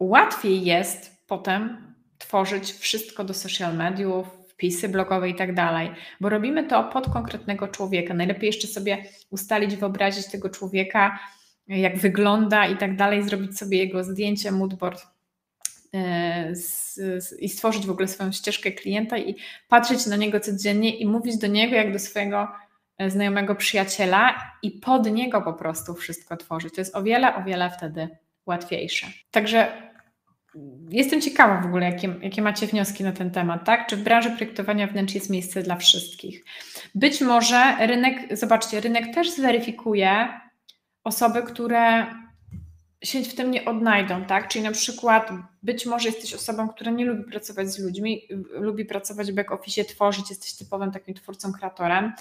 łatwiej 0.01 0.65
jest 0.65 1.27
potem 1.27 1.95
tworzyć 2.19 2.73
wszystko 2.73 3.25
do 3.25 3.35
social 3.35 3.77
mediów, 3.77 4.27
wpisy 4.49 4.89
blogowe 4.89 5.29
i 5.29 5.35
tak 5.35 5.55
dalej, 5.55 5.91
bo 6.21 6.29
robimy 6.29 6.65
to 6.65 6.85
pod 6.85 7.13
konkretnego 7.13 7.69
człowieka. 7.69 8.15
Najlepiej 8.15 8.47
jeszcze 8.47 8.69
sobie 8.69 9.05
ustalić, 9.31 9.77
wyobrazić 9.77 10.27
tego 10.27 10.51
człowieka, 10.51 11.19
jak 11.69 11.99
wygląda 11.99 12.67
i 12.67 12.77
tak 12.77 12.97
dalej, 12.97 13.23
zrobić 13.23 13.59
sobie 13.59 13.79
jego 13.79 14.05
zdjęcie, 14.05 14.53
moodboard 14.53 15.07
E, 15.95 16.53
i 17.39 17.49
stworzyć 17.49 17.87
w 17.87 17.91
ogóle 17.91 18.09
swoją 18.09 18.33
ścieżkę 18.33 18.73
klienta 18.73 19.19
i 19.19 19.37
patrzeć 19.69 20.07
na 20.07 20.17
niego 20.17 20.41
codziennie 20.41 20.97
i 20.97 21.07
mówić 21.07 21.39
do 21.39 21.47
niego 21.47 21.77
jak 21.77 21.93
do 21.93 21.99
swojego 21.99 22.49
e, 22.99 23.11
znajomego 23.11 23.55
przyjaciela 23.55 24.53
i 24.63 24.71
pod 24.71 25.11
niego 25.11 25.43
po 25.43 25.53
prostu 25.53 25.95
wszystko 25.95 26.37
tworzyć. 26.37 26.75
To 26.75 26.81
jest 26.81 26.97
o 26.97 27.03
wiele, 27.03 27.37
o 27.37 27.45
wiele 27.45 27.71
wtedy 27.71 28.09
łatwiejsze. 28.47 29.07
Także 29.31 29.89
jestem 30.91 31.21
ciekawa 31.21 31.61
w 31.61 31.67
ogóle, 31.67 31.87
jakie, 31.87 32.15
jakie 32.23 32.43
macie 32.43 32.67
wnioski 32.67 33.05
na 33.05 33.13
ten 33.13 33.31
temat, 33.31 33.65
tak? 33.65 33.87
Czy 33.87 33.97
w 33.97 34.03
branży 34.03 34.31
projektowania 34.31 34.87
wnętrz 34.87 35.15
jest 35.15 35.31
miejsce 35.31 35.63
dla 35.63 35.77
wszystkich? 35.77 36.45
Być 36.95 37.21
może 37.21 37.77
rynek, 37.87 38.37
zobaczcie, 38.37 38.81
rynek 38.81 39.15
też 39.15 39.31
zweryfikuje 39.31 40.29
osoby, 41.09 41.43
które 41.43 42.07
się 43.03 43.23
w 43.23 43.35
tym 43.35 43.51
nie 43.51 43.65
odnajdą, 43.65 44.25
tak? 44.25 44.49
Czyli 44.49 44.65
na 44.65 44.73
przykład 44.73 45.31
być 45.63 45.87
może 45.87 46.09
jesteś 46.09 46.35
osobą, 46.35 46.69
która 46.69 46.91
nie 46.91 47.05
lubi 47.05 47.31
pracować 47.31 47.69
z 47.69 47.79
ludźmi, 47.79 48.23
lubi 48.51 48.85
pracować 48.85 49.33
w 49.33 49.35
back 49.35 49.53
office, 49.53 49.85
tworzyć, 49.85 50.31
jesteś 50.31 50.55
typowym 50.55 50.93
takim 50.93 51.15
twórcą, 51.15 51.53
kreatorem. 51.53 52.13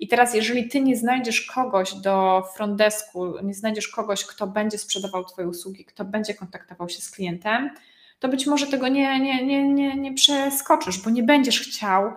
I 0.00 0.08
teraz, 0.08 0.34
jeżeli 0.34 0.68
ty 0.68 0.80
nie 0.80 0.96
znajdziesz 0.96 1.40
kogoś 1.40 1.94
do 1.94 2.44
front 2.56 2.76
desku, 2.76 3.34
nie 3.42 3.54
znajdziesz 3.54 3.88
kogoś, 3.88 4.24
kto 4.24 4.46
będzie 4.46 4.78
sprzedawał 4.78 5.24
twoje 5.24 5.48
usługi, 5.48 5.84
kto 5.84 6.04
będzie 6.04 6.34
kontaktował 6.34 6.88
się 6.88 7.00
z 7.02 7.10
klientem, 7.10 7.70
to 8.18 8.28
być 8.28 8.46
może 8.46 8.66
tego 8.66 8.88
nie, 8.88 9.20
nie, 9.20 9.46
nie, 9.46 9.68
nie, 9.68 9.96
nie 9.96 10.14
przeskoczysz, 10.14 10.98
bo 10.98 11.10
nie 11.10 11.22
będziesz 11.22 11.60
chciał 11.60 12.12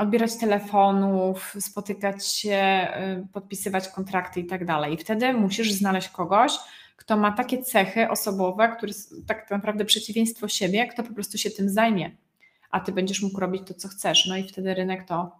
odbierać 0.00 0.36
telefonów, 0.36 1.54
spotykać 1.60 2.26
się, 2.26 2.88
y, 3.22 3.26
podpisywać 3.32 3.88
kontrakty 3.88 4.40
i 4.40 4.46
tak 4.46 4.64
dalej. 4.64 4.94
I 4.94 4.96
wtedy 4.96 5.32
musisz 5.32 5.72
znaleźć 5.72 6.08
kogoś, 6.08 6.52
kto 6.96 7.16
ma 7.16 7.32
takie 7.32 7.62
cechy 7.62 8.10
osobowe, 8.10 8.74
który 8.76 8.92
tak 9.26 9.50
naprawdę 9.50 9.84
przeciwieństwo 9.84 10.48
siebie, 10.48 10.86
kto 10.86 11.02
po 11.02 11.14
prostu 11.14 11.38
się 11.38 11.50
tym 11.50 11.68
zajmie, 11.68 12.10
a 12.70 12.80
ty 12.80 12.92
będziesz 12.92 13.22
mógł 13.22 13.40
robić 13.40 13.62
to, 13.66 13.74
co 13.74 13.88
chcesz. 13.88 14.26
No 14.26 14.36
i 14.36 14.48
wtedy 14.48 14.74
rynek 14.74 15.04
to 15.04 15.36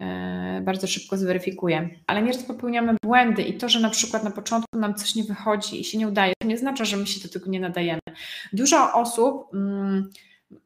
e, 0.00 0.60
bardzo 0.64 0.86
szybko 0.86 1.16
zweryfikuje. 1.16 1.90
Ale 2.06 2.22
nieraz 2.22 2.42
popełniamy 2.42 2.96
błędy 3.02 3.42
i 3.42 3.58
to, 3.58 3.68
że 3.68 3.80
na 3.80 3.90
przykład 3.90 4.24
na 4.24 4.30
początku 4.30 4.78
nam 4.78 4.94
coś 4.94 5.14
nie 5.14 5.24
wychodzi 5.24 5.80
i 5.80 5.84
się 5.84 5.98
nie 5.98 6.08
udaje, 6.08 6.32
to 6.38 6.48
nie 6.48 6.58
znaczy, 6.58 6.84
że 6.84 6.96
my 6.96 7.06
się 7.06 7.28
do 7.28 7.32
tego 7.32 7.50
nie 7.50 7.60
nadajemy. 7.60 8.00
Dużo 8.52 8.92
osób 8.92 9.54
mm, 9.54 10.10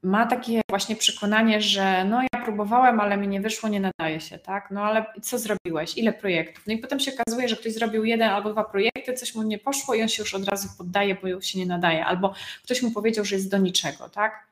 ma 0.02 0.26
takie 0.26 0.60
właśnie 0.68 0.96
przekonanie, 0.96 1.60
że 1.60 2.04
no 2.04 2.22
ja 2.22 2.44
próbowałem, 2.44 3.00
ale 3.00 3.16
mi 3.16 3.28
nie 3.28 3.40
wyszło, 3.40 3.68
nie 3.68 3.80
nadaje 3.80 4.20
się, 4.20 4.38
tak? 4.38 4.68
No 4.70 4.82
ale 4.82 5.06
co 5.22 5.38
zrobiłeś? 5.38 5.98
Ile 5.98 6.12
projektów? 6.12 6.66
No 6.66 6.72
i 6.72 6.78
potem 6.78 7.00
się 7.00 7.12
okazuje, 7.14 7.48
że 7.48 7.56
ktoś 7.56 7.72
zrobił 7.72 8.04
jeden 8.04 8.28
albo 8.28 8.52
dwa 8.52 8.64
projekty, 8.64 9.12
coś 9.14 9.34
mu 9.34 9.42
nie 9.42 9.58
poszło 9.58 9.94
i 9.94 10.02
on 10.02 10.08
się 10.08 10.22
już 10.22 10.34
od 10.34 10.44
razu 10.44 10.68
poddaje, 10.78 11.14
bo 11.14 11.28
już 11.28 11.46
się 11.46 11.58
nie 11.58 11.66
nadaje, 11.66 12.04
albo 12.04 12.34
ktoś 12.64 12.82
mu 12.82 12.90
powiedział, 12.90 13.24
że 13.24 13.36
jest 13.36 13.50
do 13.50 13.58
niczego, 13.58 14.08
tak? 14.08 14.46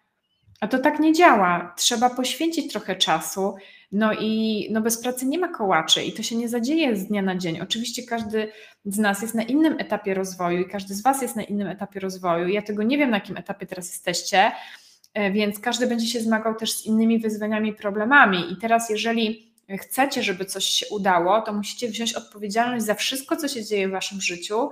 A 0.60 0.68
to 0.68 0.78
tak 0.78 1.00
nie 1.00 1.12
działa. 1.12 1.74
Trzeba 1.76 2.10
poświęcić 2.10 2.72
trochę 2.72 2.96
czasu. 2.96 3.54
No 3.92 4.12
i 4.12 4.66
no 4.70 4.80
bez 4.80 5.02
pracy 5.02 5.26
nie 5.26 5.38
ma 5.38 5.48
kołaczy 5.48 6.02
i 6.02 6.12
to 6.12 6.22
się 6.22 6.36
nie 6.36 6.48
zadzieje 6.48 6.96
z 6.96 7.06
dnia 7.06 7.22
na 7.22 7.36
dzień. 7.36 7.60
Oczywiście 7.60 8.02
każdy 8.02 8.52
z 8.84 8.98
nas 8.98 9.22
jest 9.22 9.34
na 9.34 9.42
innym 9.42 9.76
etapie 9.78 10.14
rozwoju 10.14 10.60
i 10.60 10.68
każdy 10.68 10.94
z 10.94 11.02
Was 11.02 11.22
jest 11.22 11.36
na 11.36 11.42
innym 11.42 11.68
etapie 11.68 12.00
rozwoju. 12.00 12.48
Ja 12.48 12.62
tego 12.62 12.82
nie 12.82 12.98
wiem, 12.98 13.10
na 13.10 13.16
jakim 13.16 13.36
etapie 13.36 13.66
teraz 13.66 13.90
jesteście, 13.90 14.52
więc 15.14 15.58
każdy 15.58 15.86
będzie 15.86 16.06
się 16.06 16.20
zmagał 16.20 16.54
też 16.54 16.72
z 16.72 16.86
innymi 16.86 17.18
wyzwaniami 17.18 17.72
problemami. 17.72 18.52
I 18.52 18.56
teraz, 18.56 18.90
jeżeli 18.90 19.50
chcecie, 19.78 20.22
żeby 20.22 20.44
coś 20.44 20.64
się 20.64 20.86
udało, 20.90 21.42
to 21.42 21.52
musicie 21.52 21.88
wziąć 21.88 22.14
odpowiedzialność 22.14 22.84
za 22.84 22.94
wszystko, 22.94 23.36
co 23.36 23.48
się 23.48 23.64
dzieje 23.64 23.88
w 23.88 23.90
waszym 23.90 24.20
życiu 24.20 24.70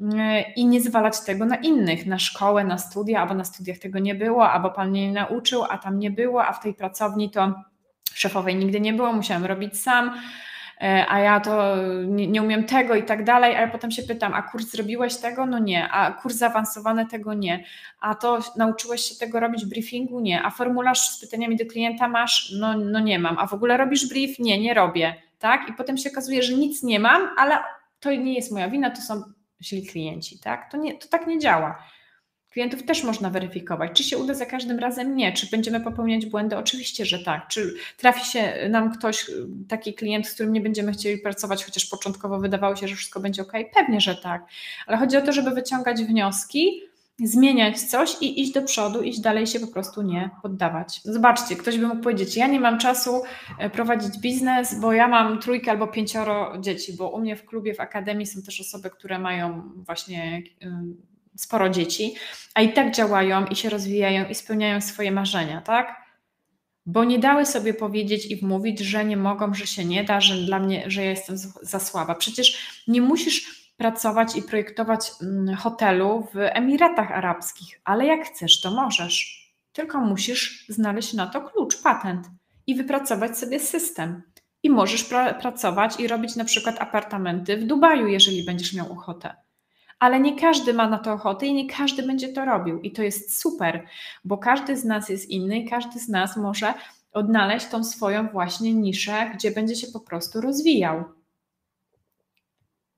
e, 0.00 0.52
i 0.52 0.66
nie 0.66 0.80
zwalać 0.80 1.20
tego 1.20 1.44
na 1.44 1.56
innych, 1.56 2.06
na 2.06 2.18
szkołę, 2.18 2.64
na 2.64 2.78
studia, 2.78 3.20
albo 3.20 3.34
na 3.34 3.44
studiach 3.44 3.78
tego 3.78 3.98
nie 3.98 4.14
było, 4.14 4.50
albo 4.50 4.70
pan 4.70 4.90
mnie 4.90 5.06
nie 5.06 5.12
nauczył, 5.12 5.64
a 5.64 5.78
tam 5.78 5.98
nie 5.98 6.10
było, 6.10 6.46
a 6.46 6.52
w 6.52 6.62
tej 6.62 6.74
pracowni 6.74 7.30
to 7.30 7.54
szefowej 8.14 8.56
nigdy 8.56 8.80
nie 8.80 8.92
było, 8.92 9.12
musiałam 9.12 9.44
robić 9.44 9.80
sam. 9.80 10.20
E, 10.82 11.06
a 11.08 11.18
ja 11.18 11.40
to 11.40 11.76
nie, 12.06 12.26
nie, 12.26 12.42
umiem 12.42 12.64
tego 12.64 12.94
i 12.94 13.02
tak 13.02 13.24
dalej, 13.24 13.56
ale 13.56 13.68
potem 13.68 13.90
się 13.90 14.02
pytam, 14.02 14.34
a 14.34 14.42
kurs 14.42 14.70
zrobiłeś 14.70 15.16
tego? 15.16 15.46
No 15.46 15.58
nie, 15.58 15.88
a 15.88 16.12
kurs 16.12 16.36
zaawansowany 16.36 17.06
tego 17.06 17.34
nie, 17.34 17.64
a 18.00 18.14
to 18.14 18.38
nauczyłeś 18.56 19.00
się 19.00 19.14
tego 19.14 19.40
robić 19.40 19.64
w 19.64 19.68
briefingu? 19.68 20.20
Nie, 20.20 20.42
a 20.42 20.50
formularz 20.50 21.00
z 21.00 21.20
pytaniami 21.20 21.56
do 21.56 21.66
klienta 21.66 22.08
masz? 22.08 22.52
No, 22.60 22.78
no 22.78 23.00
nie 23.00 23.18
mam, 23.18 23.38
a 23.38 23.46
w 23.46 23.54
ogóle 23.54 23.76
robisz 23.76 24.08
brief? 24.08 24.38
Nie, 24.38 24.60
nie 24.60 24.74
robię, 24.74 25.14
tak? 25.38 25.68
I 25.68 25.72
potem 25.72 25.96
się 25.98 26.10
okazuje, 26.10 26.42
że 26.42 26.54
nic 26.54 26.82
nie 26.82 27.00
mam, 27.00 27.28
ale 27.36 27.58
to 28.00 28.12
nie 28.12 28.34
jest 28.34 28.52
moja 28.52 28.68
wina, 28.68 28.90
to 28.90 29.02
są 29.02 29.22
źli 29.62 29.86
klienci, 29.86 30.38
tak? 30.38 30.70
To, 30.70 30.76
nie, 30.76 30.94
to 30.94 31.08
tak 31.08 31.26
nie 31.26 31.38
działa. 31.38 31.82
Klientów 32.50 32.82
też 32.82 33.04
można 33.04 33.30
weryfikować. 33.30 33.92
Czy 33.92 34.04
się 34.04 34.18
uda 34.18 34.34
za 34.34 34.46
każdym 34.46 34.78
razem? 34.78 35.16
Nie. 35.16 35.32
Czy 35.32 35.46
będziemy 35.50 35.80
popełniać 35.80 36.26
błędy? 36.26 36.56
Oczywiście, 36.56 37.06
że 37.06 37.18
tak. 37.18 37.48
Czy 37.48 37.74
trafi 37.96 38.30
się 38.30 38.68
nam 38.70 38.92
ktoś, 38.92 39.30
taki 39.68 39.94
klient, 39.94 40.26
z 40.26 40.34
którym 40.34 40.52
nie 40.52 40.60
będziemy 40.60 40.92
chcieli 40.92 41.18
pracować, 41.18 41.64
chociaż 41.64 41.86
początkowo 41.86 42.38
wydawało 42.38 42.76
się, 42.76 42.88
że 42.88 42.96
wszystko 42.96 43.20
będzie 43.20 43.42
ok? 43.42 43.52
Pewnie, 43.74 44.00
że 44.00 44.14
tak. 44.14 44.46
Ale 44.86 44.98
chodzi 44.98 45.16
o 45.16 45.20
to, 45.20 45.32
żeby 45.32 45.50
wyciągać 45.50 46.02
wnioski, 46.02 46.82
zmieniać 47.24 47.80
coś 47.80 48.16
i 48.20 48.40
iść 48.40 48.52
do 48.52 48.62
przodu, 48.62 49.02
iść 49.02 49.20
dalej, 49.20 49.46
się 49.46 49.60
po 49.60 49.66
prostu 49.66 50.02
nie 50.02 50.30
poddawać. 50.42 51.00
Zobaczcie, 51.04 51.56
ktoś 51.56 51.78
by 51.78 51.86
mógł 51.86 52.02
powiedzieć: 52.02 52.36
Ja 52.36 52.46
nie 52.46 52.60
mam 52.60 52.78
czasu 52.78 53.22
e, 53.58 53.70
prowadzić 53.70 54.18
biznes, 54.18 54.80
bo 54.80 54.92
ja 54.92 55.08
mam 55.08 55.40
trójkę 55.40 55.70
albo 55.70 55.86
pięcioro 55.86 56.58
dzieci, 56.60 56.92
bo 56.96 57.10
u 57.10 57.20
mnie 57.20 57.36
w 57.36 57.44
klubie, 57.44 57.74
w 57.74 57.80
akademii 57.80 58.26
są 58.26 58.42
też 58.42 58.60
osoby, 58.60 58.90
które 58.90 59.18
mają 59.18 59.62
właśnie 59.76 60.42
sporo 61.40 61.68
dzieci, 61.68 62.14
a 62.54 62.60
i 62.60 62.72
tak 62.72 62.94
działają 62.94 63.46
i 63.46 63.56
się 63.56 63.70
rozwijają 63.70 64.28
i 64.28 64.34
spełniają 64.34 64.80
swoje 64.80 65.12
marzenia, 65.12 65.60
tak? 65.60 66.00
Bo 66.86 67.04
nie 67.04 67.18
dały 67.18 67.46
sobie 67.46 67.74
powiedzieć 67.74 68.26
i 68.30 68.36
wmówić, 68.36 68.80
że 68.80 69.04
nie 69.04 69.16
mogą, 69.16 69.54
że 69.54 69.66
się 69.66 69.84
nie 69.84 70.04
da, 70.04 70.20
że 70.20 70.36
dla 70.36 70.58
mnie, 70.58 70.84
że 70.86 71.04
ja 71.04 71.10
jestem 71.10 71.36
za 71.62 71.80
słaba. 71.80 72.14
Przecież 72.14 72.82
nie 72.88 73.02
musisz 73.02 73.70
pracować 73.76 74.36
i 74.36 74.42
projektować 74.42 75.10
mm, 75.22 75.56
hotelu 75.56 76.28
w 76.34 76.36
Emiratach 76.36 77.12
Arabskich, 77.12 77.80
ale 77.84 78.06
jak 78.06 78.26
chcesz, 78.26 78.60
to 78.60 78.70
możesz. 78.70 79.40
Tylko 79.72 80.00
musisz 80.00 80.64
znaleźć 80.68 81.12
na 81.12 81.26
to 81.26 81.40
klucz, 81.40 81.82
patent 81.82 82.26
i 82.66 82.74
wypracować 82.74 83.38
sobie 83.38 83.60
system. 83.60 84.22
I 84.62 84.70
możesz 84.70 85.04
pra 85.04 85.34
pracować 85.34 86.00
i 86.00 86.08
robić 86.08 86.36
na 86.36 86.44
przykład 86.44 86.80
apartamenty 86.80 87.56
w 87.56 87.66
Dubaju, 87.66 88.06
jeżeli 88.06 88.44
będziesz 88.44 88.72
miał 88.72 88.92
ochotę 88.92 89.36
ale 90.00 90.20
nie 90.20 90.36
każdy 90.36 90.74
ma 90.74 90.88
na 90.88 90.98
to 90.98 91.12
ochotę 91.12 91.46
i 91.46 91.54
nie 91.54 91.66
każdy 91.66 92.02
będzie 92.02 92.28
to 92.28 92.44
robił. 92.44 92.80
I 92.80 92.92
to 92.92 93.02
jest 93.02 93.40
super, 93.40 93.86
bo 94.24 94.38
każdy 94.38 94.76
z 94.76 94.84
nas 94.84 95.08
jest 95.08 95.30
inny 95.30 95.58
i 95.58 95.68
każdy 95.68 95.98
z 95.98 96.08
nas 96.08 96.36
może 96.36 96.74
odnaleźć 97.12 97.66
tą 97.66 97.84
swoją 97.84 98.28
właśnie 98.28 98.74
niszę, 98.74 99.30
gdzie 99.34 99.50
będzie 99.50 99.76
się 99.76 99.86
po 99.86 100.00
prostu 100.00 100.40
rozwijał. 100.40 101.04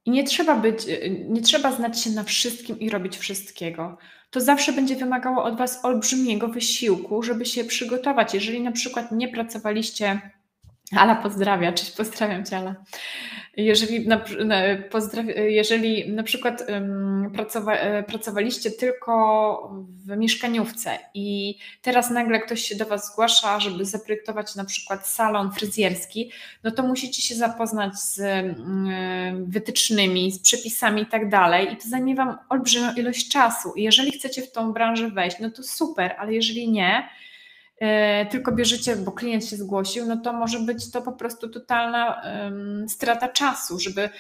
I 0.05 0.11
nie 0.11 0.25
trzeba 0.25 0.57
być, 0.57 0.87
nie 1.29 1.43
trzeba 1.43 1.73
znać 1.73 2.01
się 2.01 2.11
na 2.11 2.25
wszystkim 2.25 2.81
i 2.81 2.91
robić 2.91 3.17
wszystkiego. 3.17 3.99
To 4.31 4.41
zawsze 4.41 4.73
będzie 4.73 4.97
wymagało 4.97 5.45
od 5.45 5.57
Was 5.57 5.85
olbrzymiego 5.85 6.49
wysiłku, 6.49 7.23
żeby 7.23 7.47
się 7.47 7.65
przygotować. 7.65 8.35
Jeżeli 8.35 8.61
na 8.61 8.73
przykład 8.73 9.13
nie 9.13 9.29
pracowaliście, 9.29 10.21
Ala 10.97 11.15
pozdrawia, 11.15 11.73
cześć, 11.73 11.91
pozdrawiam 11.91 12.45
Cię 12.45 12.57
Ala. 12.57 12.75
Jeżeli 13.57 14.09
na, 14.09 14.25
jeżeli 15.37 16.13
na 16.13 16.23
przykład 16.23 16.67
pracowa, 17.35 17.75
e, 17.75 18.03
pracowaliście 18.03 18.71
tylko 18.71 19.75
w 20.07 20.17
mieszkaniówce 20.17 20.99
i 21.15 21.59
teraz 21.83 22.11
nagle 22.11 22.41
ktoś 22.41 22.63
się 22.63 22.77
do 22.77 22.87
Was 22.87 23.13
zgłasza, 23.13 23.61
żeby 23.61 23.85
zaprojektować 23.85 24.55
na 24.55 24.65
przykład 24.65 25.09
salon 25.09 25.53
fryzjerski, 25.53 26.31
no 26.65 26.71
to 26.71 26.83
musicie 26.83 27.23
się 27.23 27.35
zapoznać 27.35 27.95
z 27.99 28.21
wytycznymi, 29.45 30.33
z 30.33 30.39
przepisami 30.39 31.03
i 31.03 31.07
tak 31.07 31.29
dalej 31.29 31.73
i 31.73 31.77
to 31.77 31.89
zajmie 31.89 32.15
Wam 32.15 32.39
olbrzymią 32.49 32.95
ilość 32.95 33.29
czasu. 33.29 33.73
I 33.77 33.83
jeżeli 33.83 34.13
chcecie 34.13 34.43
w 34.43 34.53
tą 34.53 34.73
branżę 34.73 35.11
wejść, 35.11 35.37
no 35.41 35.51
to 35.51 35.63
super, 35.63 36.15
ale 36.19 36.33
jeżeli 36.33 36.71
nie, 36.71 37.09
tylko 38.31 38.53
bierzecie, 38.53 38.97
bo 38.97 39.13
klient 39.13 39.45
się 39.45 39.57
zgłosił, 39.57 40.07
no 40.07 40.17
to 40.17 40.33
może 40.33 40.59
być 40.61 40.91
to 40.91 41.03
po 41.03 41.13
prostu 41.13 41.49
totalna 41.49 42.23
strata 42.89 43.29
czasu, 43.29 43.79
żeby 43.79 44.11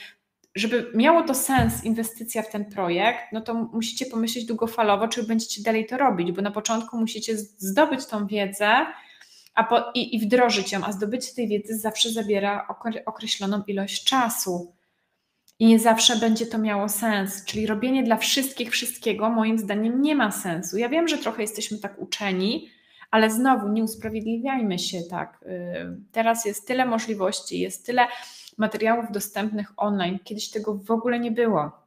żeby 0.55 0.93
miało 0.95 1.23
to 1.23 1.35
sens, 1.35 1.85
inwestycja 1.85 2.43
w 2.43 2.51
ten 2.51 2.65
projekt, 2.65 3.21
no 3.33 3.41
to 3.41 3.55
musicie 3.55 4.07
pomyśleć 4.07 4.45
długofalowo, 4.45 5.09
czy 5.09 5.23
będziecie 5.23 5.63
dalej 5.63 5.87
to 5.87 5.97
robić, 5.97 6.33
bo 6.33 6.43
na 6.43 6.51
początku 6.51 7.01
musicie 7.01 7.37
zdobyć 7.37 8.07
tą 8.07 8.27
wiedzę 8.27 8.87
a 9.55 9.65
po, 9.65 9.91
i, 9.95 10.17
i 10.17 10.21
wdrożyć 10.21 10.73
ją, 10.73 10.85
a 10.85 10.93
zdobycie 10.93 11.35
tej 11.35 11.49
wiedzy 11.49 11.79
zawsze 11.79 12.11
zabiera 12.11 12.69
określoną 13.07 13.63
ilość 13.67 14.05
czasu. 14.05 14.75
I 15.59 15.67
nie 15.67 15.79
zawsze 15.79 16.17
będzie 16.17 16.47
to 16.47 16.59
miało 16.59 16.89
sens. 16.89 17.45
Czyli 17.45 17.67
robienie 17.67 18.03
dla 18.03 18.17
wszystkich 18.17 18.71
wszystkiego, 18.71 19.31
moim 19.31 19.59
zdaniem, 19.59 20.03
nie 20.03 20.15
ma 20.15 20.31
sensu. 20.31 20.79
Ja 20.79 20.89
wiem, 20.89 21.09
że 21.09 21.19
trochę 21.19 21.43
jesteśmy 21.43 21.79
tak 21.79 22.03
uczeni, 22.03 22.69
ale 23.13 23.31
znowu 23.31 23.69
nie 23.69 23.85
usprawiedliwiajmy 23.85 24.79
się 24.79 25.03
tak. 25.11 25.41
Y, 25.43 25.47
teraz 26.13 26.45
jest 26.45 26.67
tyle 26.67 26.87
możliwości, 26.87 27.61
jest 27.61 27.87
tyle 27.87 28.07
materiałów 28.59 29.13
dostępnych 29.13 29.73
online. 29.77 30.19
Kiedyś 30.25 30.51
tego 30.51 30.75
w 30.75 30.91
ogóle 30.91 31.21
nie 31.21 31.31
było. 31.31 31.83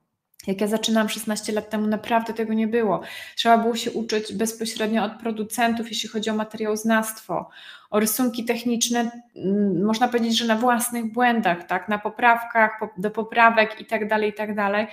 Jak 0.48 0.62
ja 0.62 0.68
zaczynałam 0.68 1.10
16 1.10 1.54
lat 1.54 1.70
temu, 1.70 1.88
naprawdę 1.88 2.34
tego 2.34 2.54
nie 2.54 2.68
było. 2.68 3.02
Trzeba 3.36 3.58
było 3.58 3.76
się 3.76 3.92
uczyć 3.92 4.34
bezpośrednio 4.34 5.04
od 5.04 5.14
producentów, 5.14 5.90
jeśli 5.90 6.10
chodzi 6.10 6.30
o 6.30 6.36
materiałoznawstwo, 6.36 7.50
o 7.90 8.00
rysunki 8.00 8.46
techniczne, 8.46 9.12
mm, 9.36 9.86
można 9.86 10.08
powiedzieć, 10.08 10.38
że 10.38 10.46
na 10.46 10.56
własnych 10.56 11.14
błędach, 11.14 11.68
tak, 11.68 11.90
na 11.90 12.00
poprawkach, 12.00 12.80
do 12.98 13.12
poprawek 13.12 13.82
i 13.82 13.86
tak 13.86 14.08
dalej, 14.08 14.30
i 14.30 14.34
tak 14.34 14.56
dalej. 14.56 14.88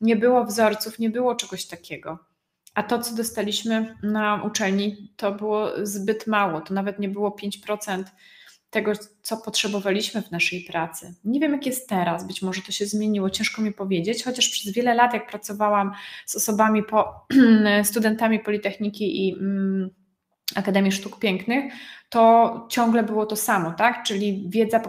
Nie 0.00 0.16
było 0.16 0.44
wzorców, 0.44 0.98
nie 0.98 1.10
było 1.10 1.34
czegoś 1.34 1.66
takiego. 1.66 2.18
A 2.76 2.82
to, 2.82 2.98
co 2.98 3.14
dostaliśmy 3.14 3.96
na 4.02 4.42
uczelni, 4.42 5.12
to 5.16 5.32
było 5.32 5.70
zbyt 5.82 6.26
mało. 6.26 6.60
To 6.60 6.74
nawet 6.74 6.98
nie 6.98 7.08
było 7.08 7.36
5% 7.66 8.04
tego, 8.70 8.92
co 9.22 9.36
potrzebowaliśmy 9.36 10.22
w 10.22 10.30
naszej 10.30 10.60
pracy. 10.60 11.14
Nie 11.24 11.40
wiem, 11.40 11.52
jak 11.52 11.66
jest 11.66 11.88
teraz, 11.88 12.26
być 12.26 12.42
może 12.42 12.62
to 12.62 12.72
się 12.72 12.86
zmieniło, 12.86 13.30
ciężko 13.30 13.62
mi 13.62 13.72
powiedzieć, 13.72 14.24
chociaż 14.24 14.48
przez 14.48 14.72
wiele 14.72 14.94
lat, 14.94 15.14
jak 15.14 15.30
pracowałam 15.30 15.92
z 16.26 16.36
osobami, 16.36 16.82
po, 16.82 17.26
studentami 17.84 18.40
Politechniki 18.40 19.28
i 19.28 19.32
mm, 19.32 19.90
Akademii 20.58 20.92
Sztuk 20.92 21.18
Pięknych, 21.18 21.72
to 22.08 22.66
ciągle 22.70 23.02
było 23.02 23.26
to 23.26 23.36
samo, 23.36 23.72
tak? 23.72 24.02
Czyli 24.02 24.44
wiedza 24.48 24.80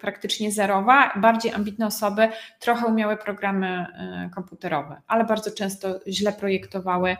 praktycznie 0.00 0.52
zerowa, 0.52 1.12
bardziej 1.16 1.52
ambitne 1.52 1.86
osoby 1.86 2.28
trochę 2.60 2.86
umiały 2.86 3.16
programy 3.16 3.86
y, 4.26 4.30
komputerowe, 4.30 5.02
ale 5.06 5.24
bardzo 5.24 5.50
często 5.50 6.00
źle 6.08 6.32
projektowały, 6.32 7.16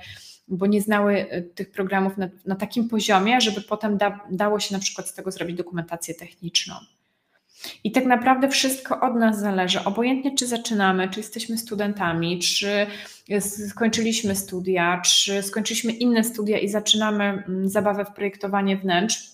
bo 0.48 0.66
nie 0.66 0.80
znały 0.80 1.32
y, 1.32 1.42
tych 1.54 1.70
programów 1.70 2.16
na, 2.16 2.28
na 2.46 2.56
takim 2.56 2.88
poziomie, 2.88 3.40
żeby 3.40 3.60
potem 3.60 3.96
da, 3.96 4.20
dało 4.30 4.60
się 4.60 4.74
na 4.74 4.80
przykład 4.80 5.08
z 5.08 5.14
tego 5.14 5.30
zrobić 5.30 5.56
dokumentację 5.56 6.14
techniczną. 6.14 6.74
I 7.84 7.92
tak 7.92 8.06
naprawdę 8.06 8.48
wszystko 8.48 9.00
od 9.00 9.16
nas 9.16 9.40
zależy. 9.40 9.84
Obojętnie, 9.84 10.34
czy 10.34 10.46
zaczynamy, 10.46 11.08
czy 11.08 11.20
jesteśmy 11.20 11.58
studentami, 11.58 12.38
czy 12.38 12.86
skończyliśmy 13.68 14.36
studia, 14.36 15.02
czy 15.04 15.42
skończyliśmy 15.42 15.92
inne 15.92 16.24
studia 16.24 16.58
i 16.58 16.68
zaczynamy 16.68 17.24
mm, 17.24 17.68
zabawę 17.68 18.04
w 18.04 18.12
projektowanie 18.12 18.76
wnętrz, 18.76 19.30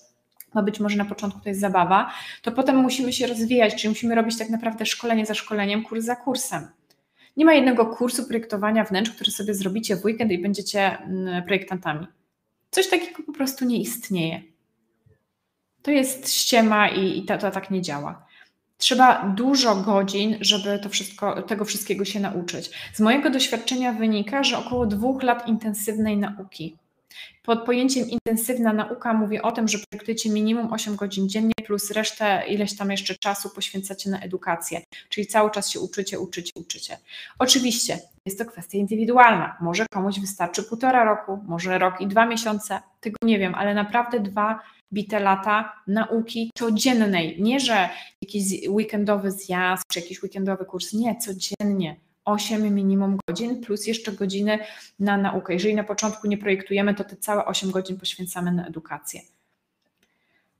bo 0.55 0.63
być 0.63 0.81
może 0.81 0.97
na 0.97 1.05
początku 1.05 1.41
to 1.41 1.49
jest 1.49 1.61
zabawa, 1.61 2.11
to 2.43 2.53
potem 2.53 2.77
musimy 2.77 3.13
się 3.13 3.27
rozwijać, 3.27 3.75
czyli 3.75 3.89
musimy 3.89 4.15
robić 4.15 4.39
tak 4.39 4.51
naprawdę 4.51 4.87
szkolenie 4.87 5.27
za 5.27 5.35
szkoleniem, 5.35 5.83
kurs 5.83 6.05
za 6.05 6.17
kursem. 6.17 6.69
Nie 7.37 7.45
ma 7.45 7.55
jednego 7.55 7.87
kursu 7.87 8.25
projektowania 8.25 8.85
wnętrz, 8.85 9.11
który 9.11 9.31
sobie 9.31 9.55
zrobicie 9.55 9.97
w 9.97 10.05
weekend 10.05 10.33
i 10.33 10.39
będziecie 10.39 10.99
mm, 10.99 11.45
projektantami. 11.45 12.07
Coś 12.71 12.89
takiego 12.89 13.23
po 13.23 13.33
prostu 13.33 13.65
nie 13.65 13.81
istnieje. 13.81 14.43
To 15.87 15.91
jest 15.91 16.33
ściema 16.33 16.89
i, 16.89 17.19
i 17.19 17.25
to, 17.25 17.39
to 17.39 17.51
tak 17.51 17.71
nie 17.71 17.83
działa. 17.83 18.27
Trzeba 18.79 19.25
dużo 19.37 19.77
godzin, 19.77 20.37
żeby 20.41 20.79
to 20.79 20.89
wszystko, 20.89 21.43
tego 21.43 21.65
wszystkiego 21.65 22.05
się 22.05 22.21
nauczyć. 22.21 22.71
Z 22.95 23.01
mojego 23.01 23.31
doświadczenia 23.31 23.93
wynika, 23.93 24.45
że 24.45 24.59
około 24.59 24.87
dwóch 24.87 25.23
lat 25.23 25.49
intensywnej 25.49 26.17
nauki. 26.17 26.77
Pod 27.43 27.65
pojęciem 27.65 28.09
intensywna 28.11 28.73
nauka 28.73 29.15
mówię 29.15 29.43
o 29.43 29.53
tym, 29.53 29.69
że 29.69 29.79
projektujecie 29.79 30.31
minimum 30.31 30.73
8 30.73 30.97
godzin 30.97 31.29
dziennie, 31.29 31.53
plus 31.67 31.91
resztę 31.91 32.43
ileś 32.49 32.77
tam 32.77 32.91
jeszcze 32.91 33.15
czasu 33.15 33.51
poświęcacie 33.51 34.11
na 34.11 34.21
edukację, 34.21 34.83
czyli 35.09 35.27
cały 35.27 35.51
czas 35.51 35.71
się 35.71 35.81
uczycie, 35.81 36.21
uczycie, 36.21 36.53
uczycie. 36.55 36.99
Oczywiście 37.39 37.99
jest 38.27 38.39
to 38.39 38.45
kwestia 38.45 38.79
indywidualna. 38.79 39.57
Może 39.61 39.87
komuś 39.91 40.21
wystarczy 40.21 40.63
półtora 40.63 41.05
roku, 41.05 41.39
może 41.47 41.79
rok 41.79 42.01
i 42.01 42.07
dwa 42.07 42.27
miesiące, 42.27 42.81
tego 43.01 43.17
nie 43.23 43.39
wiem, 43.39 43.55
ale 43.55 43.75
naprawdę 43.75 44.21
dwa 44.21 44.61
bite 44.93 45.21
lata 45.21 45.73
nauki 45.87 46.51
codziennej. 46.59 47.43
Nie, 47.43 47.61
że 47.61 47.89
jakiś 48.23 48.69
weekendowy 48.69 49.31
zjazd 49.31 49.85
czy 49.93 50.01
jakiś 50.01 50.23
weekendowy 50.23 50.65
kurs, 50.65 50.93
nie, 50.93 51.17
codziennie. 51.17 51.97
8 52.27 52.75
minimum 52.75 53.19
godzin, 53.29 53.61
plus 53.61 53.87
jeszcze 53.87 54.13
godziny 54.13 54.59
na 54.99 55.17
naukę. 55.17 55.53
Jeżeli 55.53 55.75
na 55.75 55.85
początku 55.85 56.27
nie 56.27 56.39
projektujemy, 56.39 56.95
to 56.95 57.05
te 57.05 57.17
całe 57.17 57.45
8 57.45 57.71
godzin 57.71 57.99
poświęcamy 57.99 58.53
na 58.53 58.67
edukację. 58.67 59.21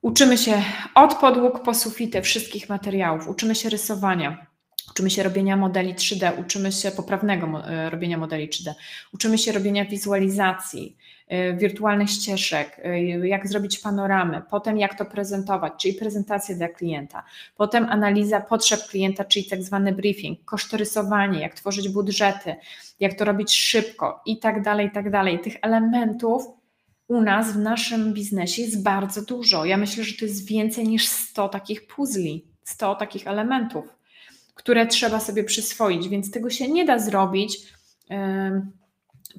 Uczymy 0.01 0.37
się 0.37 0.63
od 0.95 1.15
podłóg 1.15 1.63
po 1.63 1.73
sufity 1.73 2.21
wszystkich 2.21 2.69
materiałów, 2.69 3.27
uczymy 3.27 3.55
się 3.55 3.69
rysowania, 3.69 4.46
uczymy 4.89 5.09
się 5.09 5.23
robienia 5.23 5.57
modeli 5.57 5.95
3D, 5.95 6.39
uczymy 6.39 6.71
się 6.71 6.91
poprawnego 6.91 7.67
e, 7.67 7.89
robienia 7.89 8.17
modeli 8.17 8.49
3D, 8.49 8.73
uczymy 9.13 9.37
się 9.37 9.51
robienia 9.51 9.85
wizualizacji, 9.85 10.97
e, 11.27 11.53
wirtualnych 11.53 12.09
ścieżek, 12.09 12.81
e, 12.83 13.27
jak 13.27 13.47
zrobić 13.47 13.79
panoramy, 13.79 14.41
potem 14.49 14.77
jak 14.77 14.97
to 14.97 15.05
prezentować, 15.05 15.73
czyli 15.77 15.93
prezentację 15.93 16.55
dla 16.55 16.67
klienta, 16.67 17.23
potem 17.55 17.85
analiza 17.85 18.41
potrzeb 18.41 18.87
klienta, 18.87 19.25
czyli 19.25 19.45
tak 19.45 19.63
zwany 19.63 19.91
briefing, 19.91 20.45
kosztorysowanie, 20.45 21.39
jak 21.39 21.53
tworzyć 21.53 21.89
budżety, 21.89 22.55
jak 22.99 23.13
to 23.13 23.25
robić 23.25 23.53
szybko 23.55 24.21
i 24.25 24.39
tak 24.39 24.61
dalej, 24.61 24.87
i 24.87 24.91
tak 24.91 25.11
dalej. 25.11 25.39
Tych 25.39 25.55
elementów 25.61 26.43
u 27.07 27.21
nas 27.21 27.53
w 27.53 27.59
naszym 27.59 28.13
biznesie 28.13 28.61
jest 28.61 28.83
bardzo 28.83 29.21
dużo. 29.21 29.65
Ja 29.65 29.77
myślę, 29.77 30.03
że 30.03 30.17
to 30.17 30.25
jest 30.25 30.47
więcej 30.47 30.87
niż 30.87 31.07
100 31.07 31.49
takich 31.49 31.87
puzli, 31.87 32.45
100 32.63 32.95
takich 32.95 33.27
elementów, 33.27 33.96
które 34.57 34.87
trzeba 34.87 35.19
sobie 35.19 35.43
przyswoić, 35.43 36.09
więc 36.09 36.31
tego 36.31 36.49
się 36.49 36.67
nie 36.67 36.85
da 36.85 36.99
zrobić 36.99 37.57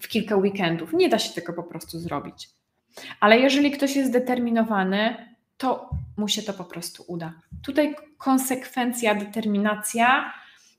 w 0.03 0.09
kilka 0.09 0.37
weekendów. 0.37 0.93
Nie 0.93 1.09
da 1.09 1.19
się 1.19 1.35
tego 1.35 1.53
po 1.53 1.63
prostu 1.63 1.99
zrobić. 1.99 2.49
Ale 3.21 3.39
jeżeli 3.39 3.71
ktoś 3.71 3.97
jest 3.97 4.09
zdeterminowany, 4.09 5.17
to 5.57 5.91
mu 6.17 6.29
się 6.29 6.43
to 6.43 6.53
po 6.53 6.65
prostu 6.65 7.05
uda. 7.07 7.33
Tutaj 7.63 7.97
konsekwencja, 8.19 9.15
determinacja 9.15 10.33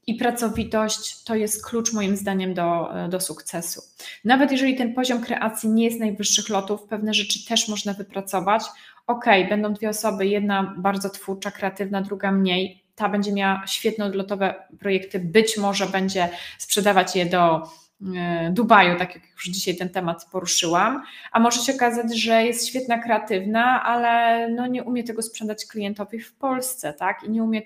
i 0.08 0.16
pracowitość 0.16 1.24
to 1.24 1.36
jest 1.36 1.66
klucz 1.66 1.94
moim 1.94 2.16
zdaniem 2.16 2.54
do, 2.54 2.90
do 3.10 3.22
sukcesu. 3.22 3.82
Nawet 4.26 4.52
jeżeli 4.52 4.76
ten 4.76 4.94
poziom 4.94 5.22
kreacji 5.22 5.70
nie 5.70 5.86
jest 5.86 6.00
najwyższych 6.00 6.50
lotów, 6.50 6.84
pewne 6.84 7.14
rzeczy 7.14 7.46
też 7.46 7.68
można 7.68 7.94
wypracować. 7.94 8.64
Ok, 9.08 9.26
będą 9.50 9.74
dwie 9.74 9.90
osoby, 9.90 10.28
jedna 10.28 10.76
bardzo 10.78 11.10
twórcza, 11.10 11.52
kreatywna, 11.52 12.02
druga 12.02 12.32
mniej. 12.32 12.84
Ta 13.00 13.10
będzie 13.10 13.32
miała 13.32 13.68
świetne 13.68 14.06
odlotowe 14.06 14.56
projekty, 14.80 15.20
być 15.20 15.58
może 15.58 15.88
będzie 15.88 16.30
sprzedawać 16.58 17.16
je 17.16 17.26
do 17.26 17.62
e, 18.16 18.52
Dubaju, 18.52 19.00
tak 19.00 19.16
jak 19.16 19.24
już 19.32 19.46
dzisiaj 19.46 19.76
ten 19.76 19.90
temat 19.90 20.26
poruszyłam, 20.32 21.04
a 21.32 21.40
może 21.40 21.62
się 21.62 21.76
okazać, 21.76 22.18
że 22.18 22.44
jest 22.44 22.68
świetna, 22.68 22.98
kreatywna, 22.98 23.84
ale 23.84 24.48
no 24.50 24.68
nie 24.68 24.84
umie 24.84 25.04
tego 25.04 25.22
sprzedać 25.22 25.66
klientowi 25.66 26.20
w 26.20 26.34
Polsce, 26.34 26.94
tak? 26.94 27.24
I 27.24 27.30
nie 27.30 27.44
umie 27.44 27.62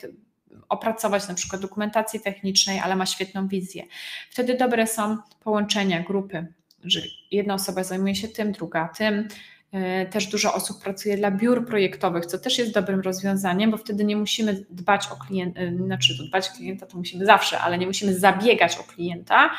opracować 0.69 1.27
na 1.27 1.33
przykład 1.33 1.61
dokumentacji 1.61 2.19
technicznej, 2.19 2.79
ale 2.79 2.95
ma 2.95 3.05
świetną 3.05 3.47
wizję. 3.47 3.83
Wtedy 4.29 4.57
dobre 4.57 4.87
są 4.87 5.17
połączenia, 5.43 6.03
grupy, 6.03 6.47
że 6.83 7.01
jedna 7.31 7.53
osoba 7.53 7.83
zajmuje 7.83 8.15
się 8.15 8.27
tym, 8.27 8.51
druga 8.51 8.87
tym. 8.97 9.27
E, 9.73 10.05
też 10.05 10.27
dużo 10.27 10.53
osób 10.53 10.83
pracuje 10.83 11.17
dla 11.17 11.31
biur 11.31 11.65
projektowych, 11.65 12.25
co 12.25 12.39
też 12.39 12.57
jest 12.57 12.73
dobrym 12.73 12.99
rozwiązaniem, 12.99 13.71
bo 13.71 13.77
wtedy 13.77 14.05
nie 14.05 14.17
musimy 14.17 14.65
dbać 14.69 15.07
o 15.07 15.15
klienta, 15.15 15.59
e, 15.59 15.75
znaczy 15.75 16.13
dbać 16.27 16.49
o 16.49 16.55
klienta 16.57 16.85
to 16.85 16.97
musimy 16.97 17.25
zawsze, 17.25 17.59
ale 17.59 17.77
nie 17.77 17.87
musimy 17.87 18.19
zabiegać 18.19 18.77
o 18.77 18.83
klienta, 18.83 19.49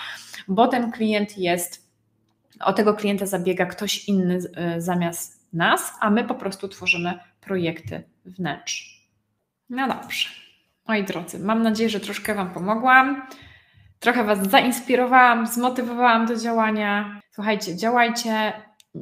bo 0.48 0.68
ten 0.68 0.92
klient 0.92 1.38
jest, 1.38 1.90
o 2.60 2.72
tego 2.72 2.94
klienta 2.94 3.26
zabiega 3.26 3.66
ktoś 3.66 4.08
inny 4.08 4.38
e, 4.56 4.80
zamiast 4.80 5.52
nas, 5.52 5.92
a 6.00 6.10
my 6.10 6.24
po 6.24 6.34
prostu 6.34 6.68
tworzymy 6.68 7.18
projekty 7.40 8.02
wnętrz. 8.24 9.08
No 9.70 9.88
dobrze. 9.88 10.28
Moi 10.88 11.04
drodzy, 11.04 11.38
mam 11.38 11.62
nadzieję, 11.62 11.90
że 11.90 12.00
troszkę 12.00 12.34
Wam 12.34 12.50
pomogłam. 12.50 13.26
Trochę 13.98 14.24
Was 14.24 14.50
zainspirowałam, 14.50 15.46
zmotywowałam 15.46 16.26
do 16.26 16.36
działania. 16.36 17.20
Słuchajcie, 17.30 17.76
działajcie. 17.76 18.52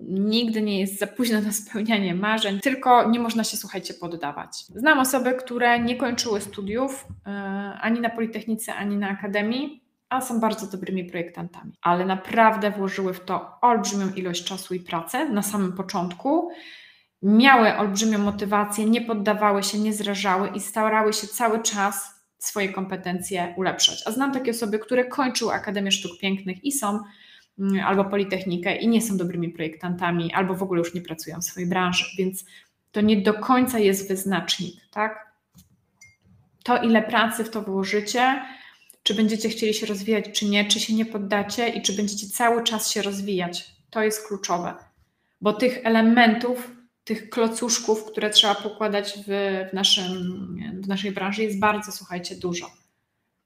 Nigdy 0.08 0.62
nie 0.62 0.80
jest 0.80 0.98
za 0.98 1.06
późno 1.06 1.40
na 1.40 1.52
spełnianie 1.52 2.14
marzeń, 2.14 2.60
tylko 2.60 3.10
nie 3.10 3.20
można 3.20 3.44
się, 3.44 3.56
słuchajcie, 3.56 3.94
poddawać. 3.94 4.64
Znam 4.64 4.98
osoby, 4.98 5.34
które 5.34 5.80
nie 5.80 5.96
kończyły 5.96 6.40
studiów 6.40 7.06
yy, 7.26 7.32
ani 7.80 8.00
na 8.00 8.10
Politechnice, 8.10 8.74
ani 8.74 8.96
na 8.96 9.08
Akademii, 9.08 9.82
a 10.08 10.20
są 10.20 10.40
bardzo 10.40 10.66
dobrymi 10.66 11.04
projektantami, 11.04 11.72
ale 11.82 12.04
naprawdę 12.04 12.70
włożyły 12.70 13.14
w 13.14 13.20
to 13.20 13.50
olbrzymią 13.60 14.12
ilość 14.14 14.44
czasu 14.44 14.74
i 14.74 14.80
pracy 14.80 15.28
na 15.28 15.42
samym 15.42 15.72
początku 15.72 16.50
miały 17.22 17.76
olbrzymią 17.76 18.18
motywację, 18.18 18.84
nie 18.84 19.00
poddawały 19.00 19.62
się, 19.62 19.78
nie 19.78 19.92
zrażały 19.92 20.48
i 20.48 20.60
starały 20.60 21.12
się 21.12 21.26
cały 21.26 21.62
czas 21.62 22.22
swoje 22.38 22.68
kompetencje 22.68 23.54
ulepszać. 23.56 24.02
A 24.06 24.10
znam 24.10 24.32
takie 24.32 24.50
osoby, 24.50 24.78
które 24.78 25.04
kończyły 25.04 25.52
Akademię 25.52 25.92
Sztuk 25.92 26.18
Pięknych 26.20 26.64
i 26.64 26.72
są 26.72 27.00
albo 27.84 28.04
Politechnikę 28.04 28.76
i 28.76 28.88
nie 28.88 29.02
są 29.02 29.16
dobrymi 29.16 29.48
projektantami, 29.48 30.32
albo 30.32 30.54
w 30.54 30.62
ogóle 30.62 30.78
już 30.78 30.94
nie 30.94 31.00
pracują 31.00 31.40
w 31.40 31.44
swojej 31.44 31.68
branży, 31.68 32.04
więc 32.18 32.44
to 32.92 33.00
nie 33.00 33.22
do 33.22 33.34
końca 33.34 33.78
jest 33.78 34.08
wyznacznik, 34.08 34.74
tak? 34.90 35.32
To, 36.64 36.82
ile 36.82 37.02
pracy 37.02 37.44
w 37.44 37.50
to 37.50 37.62
włożycie, 37.62 38.42
czy 39.02 39.14
będziecie 39.14 39.48
chcieli 39.48 39.74
się 39.74 39.86
rozwijać, 39.86 40.24
czy 40.32 40.46
nie, 40.46 40.64
czy 40.64 40.80
się 40.80 40.94
nie 40.94 41.06
poddacie 41.06 41.68
i 41.68 41.82
czy 41.82 41.92
będziecie 41.92 42.26
cały 42.26 42.64
czas 42.64 42.90
się 42.90 43.02
rozwijać, 43.02 43.70
to 43.90 44.02
jest 44.02 44.28
kluczowe, 44.28 44.74
bo 45.40 45.52
tych 45.52 45.78
elementów 45.84 46.70
tych 47.04 47.30
klocuszków, 47.30 48.04
które 48.04 48.30
trzeba 48.30 48.54
pokładać 48.54 49.12
w, 49.12 49.24
w, 49.70 49.74
naszym, 49.74 50.12
w 50.82 50.88
naszej 50.88 51.12
branży 51.12 51.42
jest 51.42 51.58
bardzo, 51.58 51.92
słuchajcie, 51.92 52.36
dużo. 52.36 52.70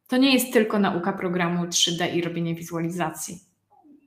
To 0.08 0.16
nie 0.16 0.34
jest 0.34 0.52
tylko 0.52 0.78
nauka 0.78 1.12
programu 1.12 1.64
3D 1.64 2.14
i 2.14 2.22
robienie 2.22 2.54
wizualizacji. 2.54 3.40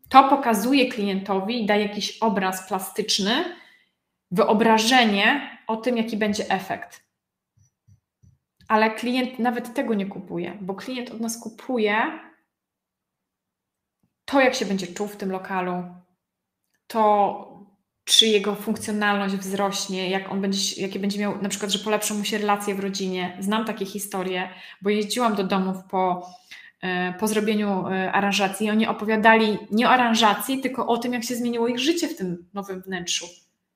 To 0.10 0.30
pokazuje 0.30 0.90
klientowi 0.92 1.66
daje 1.66 1.88
jakiś 1.88 2.18
obraz 2.18 2.68
plastyczny, 2.68 3.56
wyobrażenie 4.32 5.58
o 5.68 5.78
tym, 5.78 5.98
jaki 5.98 6.18
będzie 6.18 6.50
efekt. 6.50 7.04
Ale 8.68 8.92
klient 8.92 9.40
nawet 9.40 9.74
tego 9.74 9.94
nie 9.94 10.06
kupuje, 10.06 10.58
bo 10.62 10.76
klient 10.76 11.12
od 11.12 11.20
nas 11.20 11.42
kupuje 11.42 12.20
to, 14.26 14.42
jak 14.42 14.56
się 14.56 14.66
będzie 14.66 14.88
czuł 14.88 15.08
w 15.08 15.18
tym 15.18 15.32
lokalu, 15.32 15.84
to 16.88 17.60
czy 18.04 18.28
jego 18.28 18.56
funkcjonalność 18.56 19.36
wzrośnie, 19.36 20.10
jak 20.10 20.32
on 20.32 20.42
będzie, 20.42 20.82
jakie 20.82 21.00
będzie 21.00 21.20
miał, 21.20 21.42
na 21.42 21.50
przykład, 21.50 21.72
że 21.72 21.80
polepszą 21.80 22.16
mu 22.16 22.24
się 22.24 22.38
relacje 22.38 22.76
w 22.76 22.80
rodzinie. 22.80 23.38
Znam 23.40 23.66
takie 23.66 23.86
historie, 23.86 24.50
bo 24.82 24.90
jeździłam 24.90 25.36
do 25.36 25.44
domów 25.44 25.78
po, 25.90 26.30
po 27.20 27.28
zrobieniu 27.28 27.88
e, 27.88 28.12
aranżacji 28.12 28.70
oni 28.70 28.88
opowiadali 28.88 29.58
nie 29.72 29.88
o 29.88 29.90
aranżacji, 29.90 30.62
tylko 30.62 30.88
o 30.88 30.98
tym, 30.98 31.14
jak 31.14 31.24
się 31.24 31.36
zmieniło 31.36 31.68
ich 31.68 31.80
życie 31.80 32.08
w 32.08 32.18
tym 32.18 32.46
nowym 32.54 32.82
wnętrzu. 32.82 33.28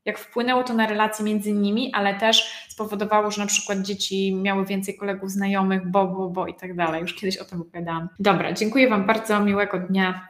Jak 0.05 0.19
wpłynęło 0.19 0.63
to 0.63 0.73
na 0.73 0.87
relacje 0.87 1.25
między 1.25 1.51
nimi, 1.51 1.91
ale 1.93 2.15
też 2.19 2.67
spowodowało, 2.69 3.31
że 3.31 3.41
na 3.41 3.47
przykład 3.47 3.81
dzieci 3.81 4.35
miały 4.35 4.65
więcej 4.65 4.97
kolegów, 4.97 5.31
znajomych, 5.31 5.91
bo, 5.91 6.07
bo, 6.07 6.29
bo 6.29 6.47
i 6.47 6.53
tak 6.53 6.75
dalej. 6.75 7.01
Już 7.01 7.13
kiedyś 7.13 7.37
o 7.37 7.45
tym 7.45 7.61
opowiadałam. 7.61 8.09
Dobra, 8.19 8.53
dziękuję 8.53 8.89
Wam 8.89 9.05
bardzo, 9.05 9.39
miłego 9.39 9.79
dnia. 9.79 10.27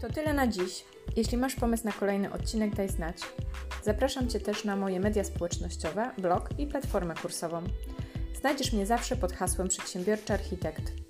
To 0.00 0.12
tyle 0.14 0.32
na 0.32 0.46
dziś. 0.46 0.84
Jeśli 1.16 1.38
masz 1.38 1.54
pomysł 1.54 1.84
na 1.84 1.92
kolejny 1.92 2.32
odcinek, 2.32 2.74
daj 2.74 2.88
znać. 2.88 3.16
Zapraszam 3.84 4.28
Cię 4.28 4.40
też 4.40 4.64
na 4.64 4.76
moje 4.76 5.00
media 5.00 5.24
społecznościowe, 5.24 6.10
blog 6.18 6.48
i 6.58 6.66
platformę 6.66 7.14
kursową. 7.14 7.62
Znajdziesz 8.40 8.72
mnie 8.72 8.86
zawsze 8.86 9.16
pod 9.16 9.32
hasłem 9.32 9.68
Przedsiębiorczy 9.68 10.32
Architekt. 10.32 11.03